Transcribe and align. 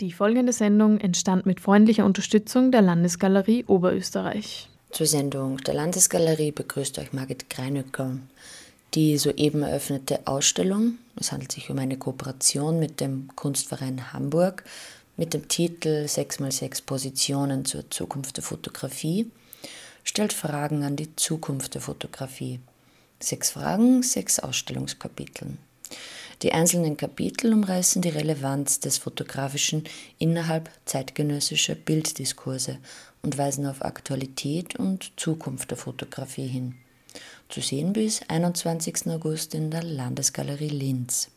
Die 0.00 0.12
folgende 0.12 0.54
Sendung 0.54 0.98
entstand 0.98 1.44
mit 1.44 1.60
freundlicher 1.60 2.06
Unterstützung 2.06 2.72
der 2.72 2.80
Landesgalerie 2.80 3.64
Oberösterreich. 3.66 4.70
Zur 4.90 5.06
Sendung 5.06 5.58
der 5.58 5.74
Landesgalerie 5.74 6.52
begrüßt 6.52 6.98
euch 6.98 7.12
Margit 7.12 7.50
Greinöcker. 7.50 8.16
Die 8.94 9.18
soeben 9.18 9.62
eröffnete 9.62 10.26
Ausstellung, 10.26 10.94
es 11.16 11.32
handelt 11.32 11.52
sich 11.52 11.68
um 11.68 11.78
eine 11.78 11.98
Kooperation 11.98 12.80
mit 12.80 13.00
dem 13.00 13.28
Kunstverein 13.36 14.14
Hamburg 14.14 14.64
mit 15.18 15.34
dem 15.34 15.48
Titel 15.48 16.06
6x6 16.06 16.82
Positionen 16.86 17.66
zur 17.66 17.90
Zukunft 17.90 18.38
der 18.38 18.44
Fotografie, 18.44 19.30
stellt 20.02 20.32
Fragen 20.32 20.82
an 20.82 20.96
die 20.96 21.14
Zukunft 21.14 21.74
der 21.74 21.82
Fotografie. 21.82 22.60
Sechs 23.20 23.50
Fragen, 23.50 24.02
sechs 24.02 24.38
Ausstellungskapiteln. 24.38 25.58
Die 26.42 26.52
einzelnen 26.52 26.96
Kapitel 26.96 27.52
umreißen 27.52 28.00
die 28.00 28.08
Relevanz 28.08 28.80
des 28.80 28.96
Fotografischen 28.96 29.84
innerhalb 30.18 30.70
zeitgenössischer 30.86 31.74
Bilddiskurse 31.74 32.78
und 33.22 33.36
weisen 33.36 33.66
auf 33.66 33.84
Aktualität 33.84 34.76
und 34.76 35.12
Zukunft 35.16 35.70
der 35.70 35.76
Fotografie 35.76 36.46
hin. 36.46 36.76
Zu 37.50 37.60
sehen 37.60 37.92
bis 37.92 38.22
21. 38.28 39.08
August 39.08 39.54
in 39.54 39.70
der 39.70 39.82
Landesgalerie 39.82 40.68
Linz. 40.68 41.28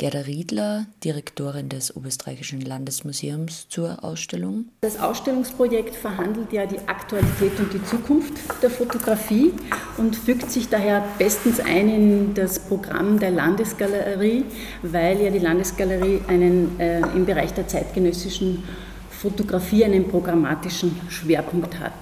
Gerda 0.00 0.20
Riedler, 0.20 0.86
Direktorin 1.04 1.68
des 1.68 1.94
Oberösterreichischen 1.94 2.62
Landesmuseums 2.62 3.68
zur 3.68 4.02
Ausstellung. 4.02 4.64
Das 4.80 4.98
Ausstellungsprojekt 4.98 5.94
verhandelt 5.94 6.54
ja 6.54 6.64
die 6.64 6.78
Aktualität 6.88 7.60
und 7.60 7.70
die 7.74 7.84
Zukunft 7.84 8.32
der 8.62 8.70
Fotografie 8.70 9.52
und 9.98 10.16
fügt 10.16 10.50
sich 10.50 10.70
daher 10.70 11.04
bestens 11.18 11.60
ein 11.60 11.90
in 11.90 12.32
das 12.32 12.60
Programm 12.60 13.18
der 13.18 13.30
Landesgalerie, 13.30 14.46
weil 14.80 15.20
ja 15.20 15.28
die 15.28 15.38
Landesgalerie 15.38 16.22
einen, 16.28 16.80
äh, 16.80 17.00
im 17.14 17.26
Bereich 17.26 17.52
der 17.52 17.68
zeitgenössischen 17.68 18.64
Fotografie 19.10 19.84
einen 19.84 20.08
programmatischen 20.08 20.98
Schwerpunkt 21.10 21.78
hat. 21.78 21.92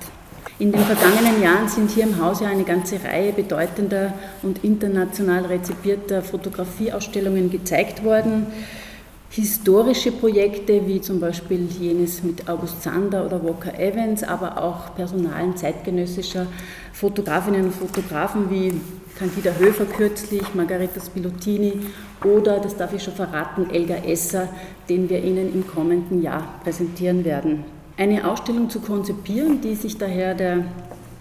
In 0.61 0.73
den 0.73 0.81
vergangenen 0.81 1.41
Jahren 1.41 1.69
sind 1.69 1.89
hier 1.93 2.03
im 2.03 2.21
Haus 2.21 2.41
ja 2.41 2.49
eine 2.49 2.65
ganze 2.65 2.97
Reihe 3.05 3.33
bedeutender 3.33 4.13
und 4.43 4.65
international 4.65 5.45
rezipierter 5.45 6.21
Fotografieausstellungen 6.21 7.49
gezeigt 7.49 8.03
worden. 8.03 8.49
Historische 9.31 10.11
Projekte 10.11 10.85
wie 10.89 11.01
zum 11.01 11.21
Beispiel 11.21 11.69
jenes 11.79 12.25
mit 12.25 12.49
August 12.49 12.83
Sander 12.83 13.25
oder 13.25 13.45
Walker 13.45 13.79
Evans, 13.79 14.25
aber 14.25 14.61
auch 14.61 14.97
Personalen 14.97 15.57
zeitgenössischer 15.57 16.49
Fotografinnen 16.93 17.67
und 17.67 17.75
Fotografen 17.75 18.51
wie 18.51 18.81
Candida 19.17 19.53
Höfer 19.61 19.85
kürzlich, 19.85 20.43
Margareta 20.55 21.01
Spilottini 21.01 21.75
oder, 22.25 22.59
das 22.59 22.77
darf 22.77 22.93
ich 22.93 23.03
schon 23.05 23.15
verraten, 23.15 23.71
Elga 23.71 23.95
Esser, 23.95 24.49
den 24.89 25.09
wir 25.09 25.23
Ihnen 25.23 25.55
im 25.55 25.69
kommenden 25.69 26.21
Jahr 26.21 26.59
präsentieren 26.65 27.25
werden. 27.25 27.78
Eine 27.99 28.31
Ausstellung 28.31 28.71
zu 28.71 28.79
konzipieren, 28.79 29.61
die 29.61 29.75
sich 29.75 29.99
daher 29.99 30.33
der 30.33 30.65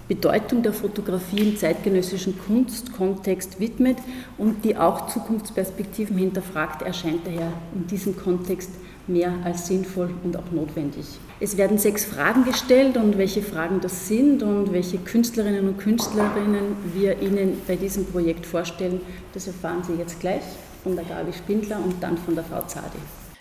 Bedeutung 0.08 0.62
der 0.62 0.74
Fotografie 0.74 1.40
im 1.40 1.58
zeitgenössischen 1.58 2.38
Kunstkontext 2.38 3.60
widmet 3.60 3.98
und 4.38 4.64
die 4.64 4.78
auch 4.78 5.08
Zukunftsperspektiven 5.08 6.16
hinterfragt, 6.16 6.84
erscheint 6.84 7.26
daher 7.26 7.52
in 7.74 7.88
diesem 7.88 8.16
Kontext 8.16 8.70
mehr 9.08 9.34
als 9.44 9.66
sinnvoll 9.66 10.12
und 10.24 10.38
auch 10.38 10.52
notwendig. 10.52 11.08
Es 11.40 11.58
werden 11.58 11.80
sechs 11.80 12.06
Fragen 12.06 12.46
gestellt 12.46 12.96
und 12.96 13.18
welche 13.18 13.42
Fragen 13.42 13.82
das 13.82 14.08
sind 14.08 14.44
und 14.44 14.72
welche 14.72 15.00
Künstlerinnen 15.00 15.68
und 15.68 15.80
Künstlerinnen 15.80 16.76
wir 16.94 17.20
Ihnen 17.24 17.58
bei 17.68 17.76
diesem 17.76 18.06
Projekt 18.06 18.46
vorstellen, 18.46 19.02
das 19.34 19.48
erfahren 19.48 19.82
Sie 19.84 19.96
jetzt 19.96 20.20
gleich 20.20 20.44
von 20.84 20.96
der 20.96 21.06
Gabi 21.06 21.34
Spindler 21.34 21.80
und 21.84 21.96
dann 22.04 22.20
von 22.20 22.36
der 22.36 22.44
Frau 22.44 22.62
Zadi. 22.62 23.00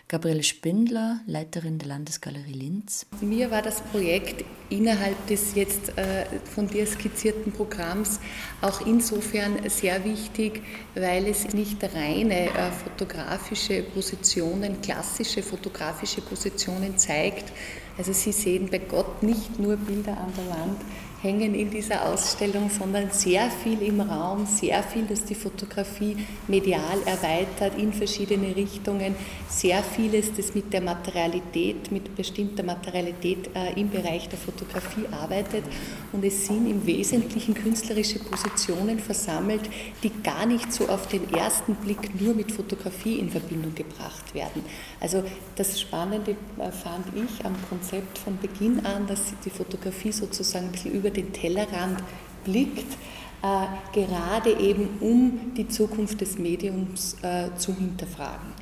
Gabriele 0.08 0.44
Spindler, 0.44 1.18
Leiterin 1.26 1.78
der 1.78 1.88
Landesgalerie 1.88 2.52
Linz. 2.52 3.06
Mir 3.20 3.50
war 3.50 3.60
das 3.60 3.80
Projekt 3.80 4.44
innerhalb 4.70 5.26
des 5.26 5.56
jetzt 5.56 5.98
äh, 5.98 6.26
von 6.44 6.68
dir 6.68 6.86
skizzierten 6.86 7.50
Programms 7.50 8.20
auch 8.60 8.86
insofern 8.86 9.68
sehr 9.68 10.04
wichtig, 10.04 10.62
weil 10.94 11.26
es 11.26 11.52
nicht 11.54 11.82
reine 11.82 12.50
äh, 12.50 12.70
fotografische 12.70 13.82
Positionen, 13.82 14.80
klassische 14.80 15.42
fotografische 15.42 16.20
Positionen 16.20 16.96
zeigt. 16.98 17.52
Also 17.98 18.12
Sie 18.12 18.30
sehen 18.30 18.68
bei 18.70 18.78
Gott 18.78 19.24
nicht 19.24 19.58
nur 19.58 19.76
Bilder 19.76 20.18
an 20.18 20.32
der 20.36 20.56
Wand, 20.56 20.80
hängen 21.22 21.54
in 21.54 21.70
dieser 21.70 22.06
Ausstellung, 22.06 22.70
sondern 22.70 23.10
sehr 23.10 23.50
viel 23.50 23.80
im 23.82 24.00
Raum, 24.00 24.46
sehr 24.46 24.82
viel, 24.82 25.04
das 25.06 25.24
die 25.24 25.34
Fotografie 25.34 26.16
medial 26.46 26.98
erweitert 27.06 27.78
in 27.78 27.92
verschiedene 27.92 28.54
Richtungen, 28.54 29.14
sehr 29.48 29.82
vieles, 29.82 30.32
das 30.34 30.54
mit 30.54 30.72
der 30.72 30.82
Materialität, 30.82 31.90
mit 31.90 32.14
bestimmter 32.14 32.62
Materialität 32.62 33.50
äh, 33.54 33.80
im 33.80 33.90
Bereich 33.90 34.28
der 34.28 34.38
Fotografie 34.38 35.06
arbeitet. 35.10 35.64
Und 36.12 36.24
es 36.24 36.46
sind 36.46 36.68
im 36.68 36.86
Wesentlichen 36.86 37.54
künstlerische 37.54 38.18
Positionen 38.18 38.98
versammelt, 38.98 39.62
die 40.02 40.10
gar 40.22 40.44
nicht 40.46 40.72
so 40.72 40.88
auf 40.88 41.08
den 41.08 41.32
ersten 41.32 41.74
Blick 41.76 42.20
nur 42.20 42.34
mit 42.34 42.52
Fotografie 42.52 43.18
in 43.18 43.30
Verbindung 43.30 43.74
gebracht 43.74 44.34
werden. 44.34 44.62
Also 45.00 45.22
das 45.56 45.80
Spannende 45.80 46.36
äh, 46.58 46.70
fand 46.70 47.06
ich 47.14 47.44
am 47.44 47.54
Konzept 47.68 48.18
von 48.18 48.38
Beginn 48.38 48.84
an, 48.84 49.06
dass 49.06 49.20
die 49.44 49.50
Fotografie 49.50 50.12
sozusagen 50.12 50.66
ein 50.66 50.72
bisschen 50.72 50.92
über 50.92 51.05
über 51.06 51.14
den 51.14 51.32
Tellerrand 51.32 52.02
blickt, 52.44 52.96
äh, 53.42 53.66
gerade 53.92 54.58
eben 54.58 54.98
um 55.00 55.54
die 55.54 55.68
Zukunft 55.68 56.20
des 56.20 56.36
Mediums 56.36 57.16
äh, 57.22 57.50
zu 57.56 57.74
hinterfragen. 57.74 58.52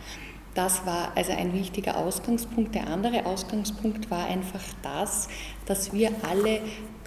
Das 0.55 0.85
war 0.87 1.13
also 1.17 1.33
ein 1.33 1.55
wichtiger 1.55 1.97
Ausgangspunkt. 1.97 2.75
Der 2.75 2.89
andere 2.89 3.25
Ausgangspunkt 3.25 4.11
war 4.11 4.27
einfach 4.27 4.63
das, 4.83 5.29
dass 5.67 5.93
wir 5.93 6.11
alle 6.29 6.61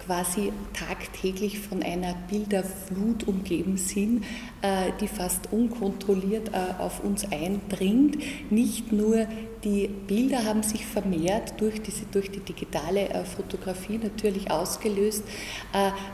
quasi 0.08 0.52
tagtäglich 0.72 1.58
von 1.58 1.82
einer 1.82 2.14
Bilderflut 2.30 3.28
umgeben 3.28 3.76
sind, 3.76 4.24
äh, 4.62 4.90
die 5.02 5.06
fast 5.06 5.52
unkontrolliert 5.52 6.48
äh, 6.48 6.80
auf 6.80 7.04
uns 7.04 7.30
eindringt. 7.30 8.16
Nicht 8.50 8.90
nur 8.90 9.26
die 9.64 9.88
Bilder 9.88 10.44
haben 10.44 10.62
sich 10.62 10.86
vermehrt 10.86 11.60
durch, 11.60 11.82
diese, 11.82 12.06
durch 12.06 12.30
die 12.30 12.40
digitale 12.40 13.10
äh, 13.10 13.24
Fotografie 13.24 13.98
natürlich 14.02 14.50
ausgelöst, 14.50 15.24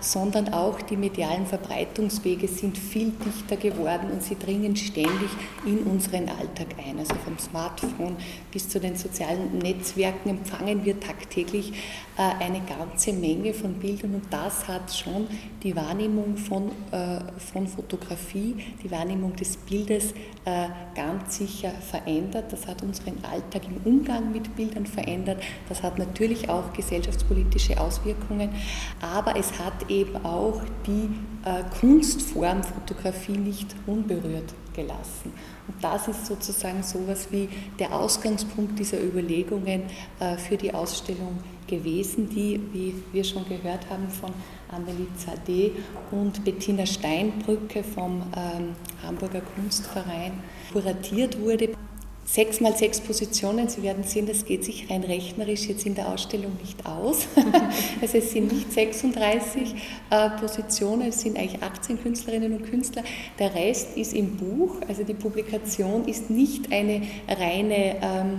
sondern 0.01 0.53
auch 0.53 0.81
die 0.81 0.97
medialen 0.97 1.47
Verbreitungswege 1.47 2.49
sind 2.49 2.77
viel 2.77 3.13
dichter 3.25 3.57
geworden 3.57 4.11
und 4.11 4.23
sie 4.23 4.37
dringen 4.37 4.75
ständig 4.77 5.29
in 5.65 5.79
unseren 5.81 6.29
Alltag 6.29 6.75
ein. 6.85 6.99
Also 6.99 7.15
vom 7.25 7.39
Smartphone 7.39 8.17
bis 8.51 8.69
zu 8.69 8.81
den 8.81 8.97
sozialen 8.97 9.59
Netzwerken 9.59 10.31
empfangen 10.31 10.85
wir 10.85 10.99
tagtäglich 10.99 11.73
eine 12.17 12.63
ganze 12.63 13.13
Menge 13.13 13.55
von 13.55 13.75
Bildern 13.85 14.15
und 14.15 14.25
das 14.31 14.67
hat 14.67 14.95
schon 14.95 15.27
die 15.63 15.77
Wahrnehmung 15.77 16.37
von, 16.37 16.71
von 17.53 17.67
Fotografie 17.67 18.15
Fotografie, 18.15 18.57
die 18.83 18.91
Wahrnehmung 18.91 19.35
des 19.37 19.57
Bildes 19.57 20.13
äh, 20.45 20.69
ganz 20.95 21.39
sicher 21.39 21.71
verändert. 21.71 22.53
Das 22.53 22.67
hat 22.67 22.83
unseren 22.83 23.23
Alltag 23.25 23.63
im 23.67 23.81
Umgang 23.85 24.33
mit 24.33 24.55
Bildern 24.57 24.87
verändert. 24.87 25.43
Das 25.69 25.83
hat 25.83 25.99
natürlich 25.99 26.49
auch 26.49 26.73
gesellschaftspolitische 26.73 27.81
Auswirkungen, 27.81 28.51
aber 29.01 29.37
es 29.37 29.59
hat 29.59 29.91
eben 29.91 30.25
auch 30.25 30.63
die 30.87 31.11
äh, 31.45 31.63
Kunstform 31.79 32.63
Fotografie 32.63 33.37
nicht 33.37 33.75
unberührt 33.87 34.55
gelassen. 34.75 35.33
Und 35.67 35.83
das 35.83 36.09
ist 36.09 36.27
sozusagen 36.27 36.83
so 36.83 36.99
etwas 37.01 37.31
wie 37.31 37.49
der 37.79 37.95
Ausgangspunkt 37.95 38.79
dieser 38.79 39.01
Überlegungen 39.01 39.83
äh, 40.21 40.37
für 40.37 40.57
die 40.57 40.75
Ausstellung 40.75 41.39
gewesen, 41.67 42.29
die, 42.29 42.61
wie 42.73 42.95
wir 43.13 43.25
schon 43.25 43.49
gehört 43.49 43.89
haben, 43.91 44.09
von 44.09 44.31
Amelie 44.71 45.07
Zade 45.17 45.73
und 46.11 46.45
Bettina 46.45 46.87
Steinbrücke 46.87 47.83
vom 47.83 48.23
ähm, 48.37 48.75
Hamburger 49.03 49.41
Kunstverein 49.41 50.33
kuratiert 50.73 51.41
wurde. 51.41 51.71
Sechs 52.27 52.59
mal 52.61 52.75
sechs 52.75 53.01
Positionen, 53.01 53.69
Sie 53.69 53.83
werden 53.83 54.03
sehen, 54.03 54.27
das 54.27 54.47
geht 54.47 54.65
sich 54.65 54.91
rein 54.91 55.05
rechnerisch 55.05 55.67
jetzt 55.67 55.85
in 55.85 55.95
der 55.95 56.09
Ausstellung 56.09 56.53
nicht 56.59 56.87
aus. 56.87 57.29
also 58.01 58.19
es 58.19 58.33
sind 58.33 58.51
nicht 58.51 58.73
36 58.73 59.75
äh, 60.09 60.31
Positionen, 60.31 61.09
es 61.09 61.21
sind 61.21 61.39
eigentlich 61.39 61.63
18 61.63 62.03
Künstlerinnen 62.03 62.57
und 62.57 62.71
Künstler. 62.71 63.05
Der 63.39 63.55
Rest 63.55 63.97
ist 63.99 64.15
im 64.15 64.37
Buch, 64.37 64.77
also 64.89 65.05
die 65.05 65.13
Publikation 65.13 66.09
ist 66.09 66.31
nicht 66.31 66.73
eine 66.73 67.03
reine 67.29 67.97
ähm, 68.01 68.39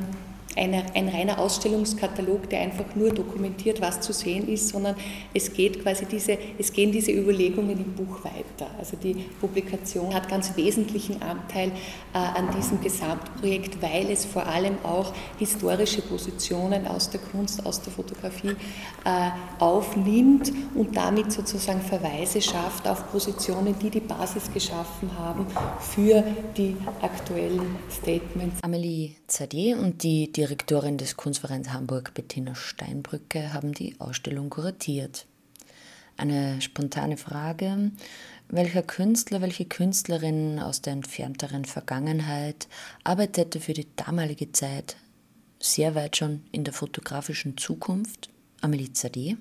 eine, 0.56 0.86
ein 0.94 1.10
reiner 1.10 1.40
Ausstellungskatalog, 1.40 2.50
der 2.50 2.62
einfach 2.62 2.96
nur 2.96 3.12
dokumentiert, 3.12 3.82
was 3.82 4.02
zu 4.02 4.14
sehen 4.14 4.48
ist, 4.48 4.70
sondern 4.70 4.96
es 5.34 5.52
geht 5.52 5.82
quasi 5.82 6.06
diese, 6.06 6.38
es 6.58 6.72
gehen 6.72 6.92
diese 6.92 7.12
Überlegungen 7.12 7.78
im 7.78 7.94
Buch 7.94 8.24
weiter. 8.24 8.72
Also 8.78 8.98
die 8.98 9.14
Publikation 9.14 10.14
hat 10.14 10.30
ganz 10.30 10.56
wesentlichen 10.56 11.22
Anteil 11.22 11.72
äh, 12.14 12.18
an 12.18 12.50
diesem 12.56 12.82
Gesamtprojekt, 12.82 13.82
weil 13.82 14.10
es 14.10 14.26
vor 14.26 14.46
allem 14.46 14.78
auch 14.84 15.14
historische 15.38 16.02
Positionen 16.02 16.88
aus 16.88 17.10
der 17.10 17.20
Kunst, 17.20 17.66
aus 17.66 17.82
der 17.82 17.92
Fotografie 17.92 18.56
äh, 19.04 19.30
aufnimmt 19.60 20.52
und 20.74 20.96
damit 20.96 21.32
sozusagen 21.32 21.82
Verweise 21.82 22.42
schafft 22.42 22.88
auf 22.88 23.12
Positionen, 23.12 23.76
die 23.82 23.90
die 23.90 24.00
Basis 24.00 24.52
geschaffen 24.54 25.10
haben 25.18 25.46
für 25.80 26.24
die 26.58 26.76
aktuellen 27.02 27.76
Statements. 27.90 28.64
Amelie 28.64 29.12
Zadeh 29.28 29.76
und 29.76 30.04
die, 30.04 30.32
die 30.32 30.45
Direktorin 30.46 31.00
des 31.00 31.18
Kunstvereins 31.18 31.74
Hamburg, 31.74 32.14
Bettina 32.14 32.54
Steinbrücke, 32.54 33.52
haben 33.52 33.74
die 33.74 34.00
Ausstellung 34.00 34.52
kuratiert. 34.52 35.26
Eine 36.18 36.62
spontane 36.62 37.18
Frage. 37.18 37.90
Welcher 38.50 38.84
Künstler, 38.84 39.42
welche 39.42 39.66
Künstlerin 39.66 40.60
aus 40.60 40.84
der 40.84 40.94
entfernteren 40.94 41.66
Vergangenheit 41.66 42.68
arbeitete 43.04 43.60
für 43.60 43.74
die 43.74 43.88
damalige 43.96 44.52
Zeit 44.52 44.98
sehr 45.60 45.96
weit 45.96 46.18
schon 46.18 46.44
in 46.52 46.64
der 46.64 46.76
fotografischen 46.76 47.58
Zukunft? 47.58 48.30
Amelie 48.62 48.94
Zadeh? 48.94 49.38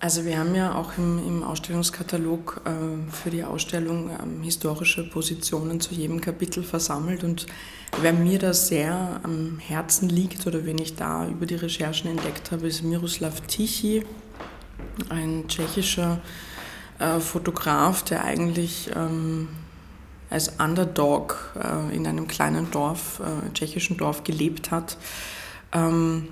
Also 0.00 0.24
wir 0.24 0.38
haben 0.38 0.54
ja 0.54 0.74
auch 0.74 0.98
im, 0.98 1.18
im 1.18 1.42
Ausstellungskatalog 1.42 2.60
äh, 2.64 3.10
für 3.10 3.30
die 3.30 3.44
Ausstellung 3.44 4.10
ähm, 4.10 4.42
historische 4.42 5.08
Positionen 5.08 5.80
zu 5.80 5.94
jedem 5.94 6.20
Kapitel 6.20 6.62
versammelt 6.62 7.24
und 7.24 7.46
wer 8.00 8.12
mir 8.12 8.38
da 8.38 8.52
sehr 8.52 9.20
am 9.22 9.58
Herzen 9.58 10.08
liegt 10.08 10.46
oder 10.46 10.66
wen 10.66 10.78
ich 10.78 10.96
da 10.96 11.26
über 11.26 11.46
die 11.46 11.54
Recherchen 11.54 12.10
entdeckt 12.10 12.50
habe, 12.50 12.66
ist 12.66 12.82
Miroslav 12.82 13.40
Tichy, 13.42 14.04
ein 15.08 15.44
tschechischer 15.48 16.20
äh, 16.98 17.20
Fotograf, 17.20 18.02
der 18.02 18.24
eigentlich 18.24 18.90
ähm, 18.94 19.48
als 20.30 20.48
Underdog 20.58 21.54
äh, 21.56 21.94
in 21.94 22.06
einem 22.06 22.28
kleinen 22.28 22.70
Dorf, 22.70 23.20
äh, 23.20 23.52
tschechischen 23.52 23.96
Dorf 23.96 24.24
gelebt 24.24 24.70
hat. 24.70 24.96
Ähm, 25.72 26.28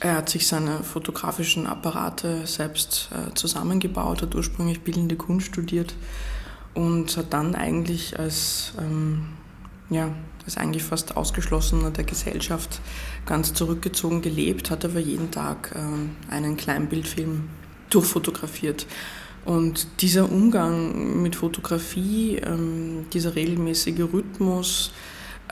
er 0.00 0.16
hat 0.16 0.30
sich 0.30 0.46
seine 0.46 0.82
fotografischen 0.82 1.66
Apparate 1.66 2.46
selbst 2.46 3.10
äh, 3.12 3.34
zusammengebaut, 3.34 4.22
hat 4.22 4.34
ursprünglich 4.34 4.80
bildende 4.80 5.16
Kunst 5.16 5.48
studiert 5.48 5.94
und 6.72 7.14
hat 7.18 7.32
dann 7.34 7.54
eigentlich 7.54 8.18
als, 8.18 8.72
ähm, 8.78 9.26
ja, 9.90 10.10
als 10.46 10.56
eigentlich 10.56 10.84
fast 10.84 11.18
ausgeschlossener 11.18 11.90
der 11.90 12.04
Gesellschaft 12.04 12.80
ganz 13.26 13.52
zurückgezogen 13.52 14.22
gelebt, 14.22 14.70
hat 14.70 14.86
aber 14.86 15.00
jeden 15.00 15.30
Tag 15.30 15.74
äh, 15.74 16.32
einen 16.32 16.56
Kleinbildfilm 16.56 17.50
durchfotografiert. 17.90 18.86
Und 19.44 19.86
dieser 20.00 20.30
Umgang 20.30 21.22
mit 21.22 21.36
Fotografie, 21.36 22.36
ähm, 22.36 23.06
dieser 23.12 23.34
regelmäßige 23.34 24.00
Rhythmus, 24.12 24.92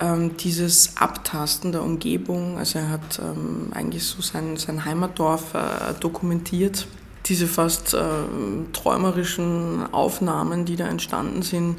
ähm, 0.00 0.36
dieses 0.36 0.96
Abtasten 0.96 1.72
der 1.72 1.82
Umgebung, 1.82 2.58
also 2.58 2.78
er 2.78 2.90
hat 2.90 3.18
ähm, 3.20 3.68
eigentlich 3.72 4.04
so 4.04 4.22
sein, 4.22 4.56
sein 4.56 4.84
Heimatdorf 4.84 5.54
äh, 5.54 5.94
dokumentiert, 6.00 6.86
diese 7.26 7.46
fast 7.46 7.94
äh, 7.94 7.98
träumerischen 8.72 9.92
Aufnahmen, 9.92 10.64
die 10.64 10.76
da 10.76 10.88
entstanden 10.88 11.42
sind, 11.42 11.76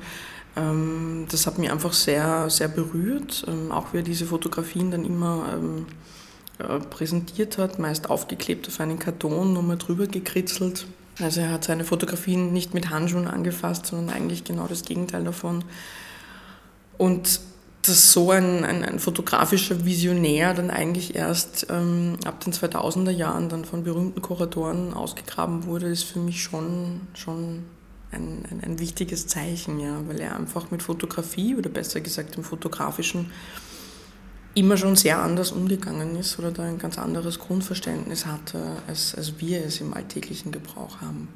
ähm, 0.56 1.26
das 1.30 1.48
hat 1.48 1.58
mich 1.58 1.72
einfach 1.72 1.94
sehr, 1.94 2.50
sehr 2.50 2.68
berührt, 2.68 3.46
ähm, 3.48 3.72
auch 3.72 3.94
wie 3.94 3.98
er 3.98 4.04
diese 4.04 4.26
Fotografien 4.26 4.92
dann 4.92 5.06
immer 5.06 5.46
ähm, 5.54 5.86
äh, 6.60 6.80
präsentiert 6.80 7.58
hat, 7.58 7.80
meist 7.80 8.10
aufgeklebt 8.10 8.68
auf 8.68 8.80
einen 8.80 9.00
Karton, 9.00 9.54
nochmal 9.54 9.78
drüber 9.78 10.08
gekritzelt. 10.08 10.88
Also 11.22 11.42
er 11.42 11.52
hat 11.52 11.66
seine 11.66 11.84
Fotografien 11.84 12.54
nicht 12.54 12.74
mit 12.74 12.90
Handschuhen 12.90 13.28
angefasst, 13.28 13.88
sondern 13.88 14.16
eigentlich 14.16 14.44
genau 14.44 14.68
das 14.68 14.84
Gegenteil 14.84 15.24
davon. 15.24 15.64
Und 16.98 17.42
dass 17.90 18.12
so 18.12 18.32
ein, 18.32 18.64
ein, 18.64 18.84
ein, 18.84 19.00
fotografischer 19.00 19.86
Visionär 19.86 20.54
dann 20.54 20.70
eigentlich 20.70 21.16
erst 21.16 21.68
ähm, 21.70 22.18
ab 22.26 22.40
den 22.44 22.54
2000er 22.54 23.12
Jahren 23.12 23.50
dann 23.50 23.66
von 23.66 23.84
berühmten 23.84 24.22
Kuratoren 24.22 24.94
ausgegraben 24.94 25.66
wurde, 25.66 25.88
ist 25.88 26.04
für 26.04 26.20
mich 26.20 26.44
schon, 26.44 27.02
schon 27.14 27.64
ein, 28.12 28.46
ein, 28.50 28.62
ein 28.64 28.80
wichtiges 28.80 29.28
Zeichen, 29.28 29.80
ja, 29.80 30.02
weil 30.08 30.20
er 30.20 30.36
einfach 30.36 30.72
mit 30.72 30.84
Fotografie 30.84 31.56
oder 31.56 31.70
besser 31.70 32.02
gesagt 32.02 32.36
dem 32.36 32.44
Fotografischen 32.44 33.32
immer 34.56 34.78
schon 34.78 34.96
sehr 34.96 35.20
anders 35.20 35.52
umgegangen 35.52 36.16
ist 36.16 36.40
oder 36.40 36.52
da 36.52 36.64
ein 36.64 36.80
ganz 36.80 36.98
anderes 36.98 37.40
Grundverständnis 37.40 38.26
hatte, 38.26 38.60
als, 38.88 39.16
als 39.16 39.40
wir 39.40 39.64
es 39.64 39.80
im 39.82 39.94
alltäglichen 39.94 40.52
Gebrauch 40.52 41.02
haben 41.02 41.28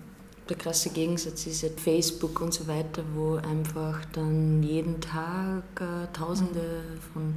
der 0.53 0.61
krasse 0.61 0.91
Gegensatz 0.91 1.47
ist 1.47 1.63
ja 1.63 1.69
Facebook 1.75 2.39
und 2.39 2.53
so 2.53 2.67
weiter, 2.67 3.03
wo 3.15 3.35
einfach 3.37 4.05
dann 4.13 4.61
jeden 4.61 5.01
Tag 5.01 5.63
äh, 5.79 6.13
Tausende 6.13 6.83
von 7.11 7.33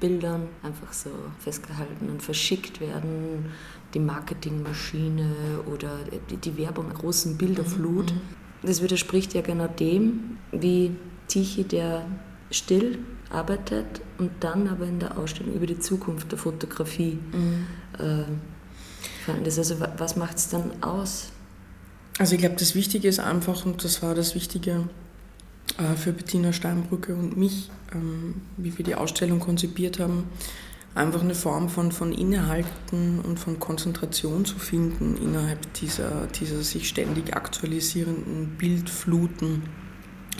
Bildern 0.00 0.48
einfach 0.64 0.92
so 0.92 1.10
festgehalten 1.38 2.10
und 2.10 2.22
verschickt 2.24 2.80
werden. 2.80 3.52
Die 3.94 4.00
Marketingmaschine 4.00 5.30
oder 5.72 5.90
die, 6.28 6.38
die 6.38 6.58
Werbung, 6.58 6.92
großen 6.92 7.38
Bilderflut. 7.38 8.12
Mhm. 8.12 8.20
Das 8.62 8.82
widerspricht 8.82 9.32
ja 9.34 9.42
genau 9.42 9.68
dem, 9.68 10.38
wie 10.50 10.90
Tichy, 11.28 11.62
der 11.62 12.04
still 12.50 12.98
arbeitet 13.30 14.00
und 14.18 14.32
dann 14.40 14.66
aber 14.66 14.86
in 14.86 14.98
der 14.98 15.16
Ausstellung 15.16 15.54
über 15.54 15.66
die 15.66 15.78
Zukunft 15.78 16.32
der 16.32 16.38
Fotografie. 16.38 17.18
Mhm. 17.32 17.66
Äh, 18.04 19.44
das 19.44 19.56
also, 19.56 19.76
was 19.98 20.16
macht 20.16 20.36
es 20.36 20.48
dann 20.48 20.82
aus? 20.82 21.30
Also 22.18 22.34
ich 22.34 22.40
glaube, 22.40 22.56
das 22.56 22.74
Wichtige 22.74 23.08
ist 23.08 23.20
einfach, 23.20 23.66
und 23.66 23.84
das 23.84 24.02
war 24.02 24.14
das 24.14 24.34
Wichtige 24.34 24.88
äh, 25.78 25.96
für 25.96 26.12
Bettina 26.12 26.52
Steinbrücke 26.52 27.14
und 27.14 27.36
mich, 27.36 27.70
ähm, 27.92 28.40
wie 28.56 28.76
wir 28.78 28.84
die 28.84 28.94
Ausstellung 28.94 29.38
konzipiert 29.38 29.98
haben, 29.98 30.24
einfach 30.94 31.20
eine 31.20 31.34
Form 31.34 31.68
von, 31.68 31.92
von 31.92 32.12
Innehalten 32.12 33.20
und 33.20 33.38
von 33.38 33.60
Konzentration 33.60 34.46
zu 34.46 34.58
finden 34.58 35.18
innerhalb 35.22 35.74
dieser, 35.74 36.26
dieser 36.28 36.62
sich 36.62 36.88
ständig 36.88 37.36
aktualisierenden 37.36 38.56
Bildfluten, 38.56 39.64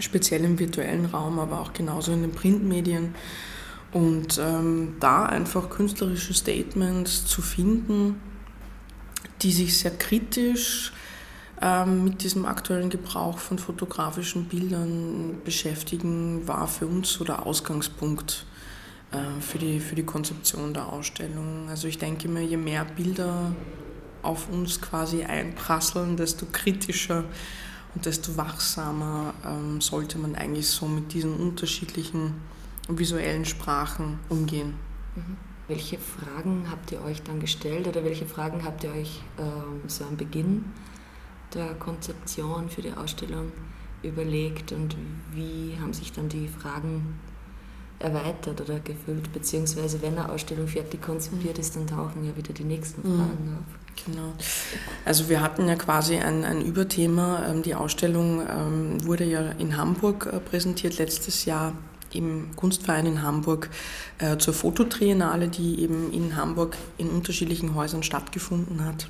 speziell 0.01 0.45
im 0.45 0.59
virtuellen 0.59 1.05
Raum, 1.05 1.39
aber 1.39 1.61
auch 1.61 1.75
genauso 1.75 2.13
in 2.13 2.23
den 2.23 2.33
Printmedien. 2.33 3.15
Und 3.93 4.39
ähm, 4.43 4.97
da 4.99 5.27
einfach 5.27 5.69
künstlerische 5.69 6.33
Statements 6.33 7.27
zu 7.27 7.43
finden, 7.43 8.17
die 9.43 9.53
sich 9.53 9.77
sehr 9.79 9.93
kritisch 9.93 10.93
mit 11.87 12.23
diesem 12.23 12.45
aktuellen 12.45 12.91
Gebrauch 12.91 13.39
von 13.39 13.59
fotografischen 13.59 14.45
Bildern 14.45 15.41
beschäftigen, 15.43 16.47
war 16.47 16.69
für 16.69 16.87
uns 16.87 17.13
so 17.13 17.25
der 17.25 17.47
Ausgangspunkt 17.47 18.45
äh, 19.13 19.41
für, 19.41 19.59
die, 19.59 19.81
für 19.81 19.95
die 19.95 20.05
Konzeption 20.05 20.75
der 20.75 20.93
Ausstellung. 20.93 21.69
Also 21.69 21.89
ich 21.89 21.99
denke 21.99 22.29
mir, 22.29 22.43
je 22.43 22.57
mehr 22.57 22.85
Bilder 22.85 23.55
auf 24.23 24.51
uns 24.51 24.81
quasi 24.81 25.25
einprasseln, 25.25 26.17
desto 26.17 26.47
kritischer 26.51 27.25
und 27.95 28.05
desto 28.05 28.37
wachsamer 28.37 29.33
ähm, 29.47 29.81
sollte 29.81 30.19
man 30.19 30.35
eigentlich 30.35 30.69
so 30.69 30.87
mit 30.87 31.13
diesen 31.13 31.35
unterschiedlichen 31.35 32.35
visuellen 32.89 33.45
Sprachen 33.45 34.19
umgehen. 34.29 34.75
Mhm. 35.15 35.37
Welche 35.69 35.99
Fragen 35.99 36.67
habt 36.71 36.93
ihr 36.93 37.03
euch 37.03 37.23
dann 37.23 37.41
gestellt 37.41 37.89
oder 37.89 38.05
welche 38.05 38.27
Fragen 38.27 38.65
habt 38.65 38.85
ihr 38.85 38.93
euch 38.93 39.23
ähm, 39.39 39.81
so 39.87 40.05
am 40.05 40.17
Beginn 40.17 40.65
der 41.57 41.75
Konzeption 41.75 42.69
für 42.69 42.83
die 42.83 42.93
Ausstellung 42.93 43.53
überlegt 44.03 44.73
und 44.73 44.97
wie 45.33 45.77
haben 45.81 45.93
sich 45.93 46.13
dann 46.13 46.29
die 46.29 46.49
Fragen 46.49 47.19
erweitert 47.99 48.61
oder 48.61 48.79
gefüllt, 48.79 49.33
beziehungsweise 49.33 50.03
wenn 50.03 50.19
eine 50.19 50.31
Ausstellung 50.31 50.69
fertig 50.69 51.01
konzipiert 51.01 51.59
ist, 51.59 51.77
dann 51.77 51.87
tauchen 51.87 52.25
ja 52.25 52.37
wieder 52.37 52.53
die 52.53 52.65
nächsten 52.65 53.01
mhm. 53.01 53.17
Fragen 53.17 53.59
auf. 53.59 54.05
Genau. 54.05 54.33
Also 55.05 55.29
wir 55.31 55.41
hatten 55.41 55.67
ja 55.67 55.75
quasi 55.77 56.19
ein, 56.19 56.45
ein 56.45 56.61
Überthema. 56.61 57.47
Ähm, 57.49 57.63
die 57.63 57.75
Ausstellung 57.75 58.43
ähm, 58.43 59.07
wurde 59.07 59.25
ja 59.25 59.53
in 59.53 59.77
Hamburg 59.77 60.29
äh, 60.31 60.39
präsentiert 60.39 60.99
letztes 60.99 61.47
Jahr 61.47 61.73
im 62.13 62.55
Kunstverein 62.57 63.07
in 63.07 63.23
Hamburg 63.23 63.71
äh, 64.19 64.37
zur 64.37 64.55
Fototriennale, 64.55 65.49
die 65.49 65.81
eben 65.81 66.13
in 66.13 66.37
Hamburg 66.37 66.77
in 66.99 67.09
unterschiedlichen 67.09 67.75
Häusern 67.75 68.03
stattgefunden 68.03 68.85
hat. 68.85 69.09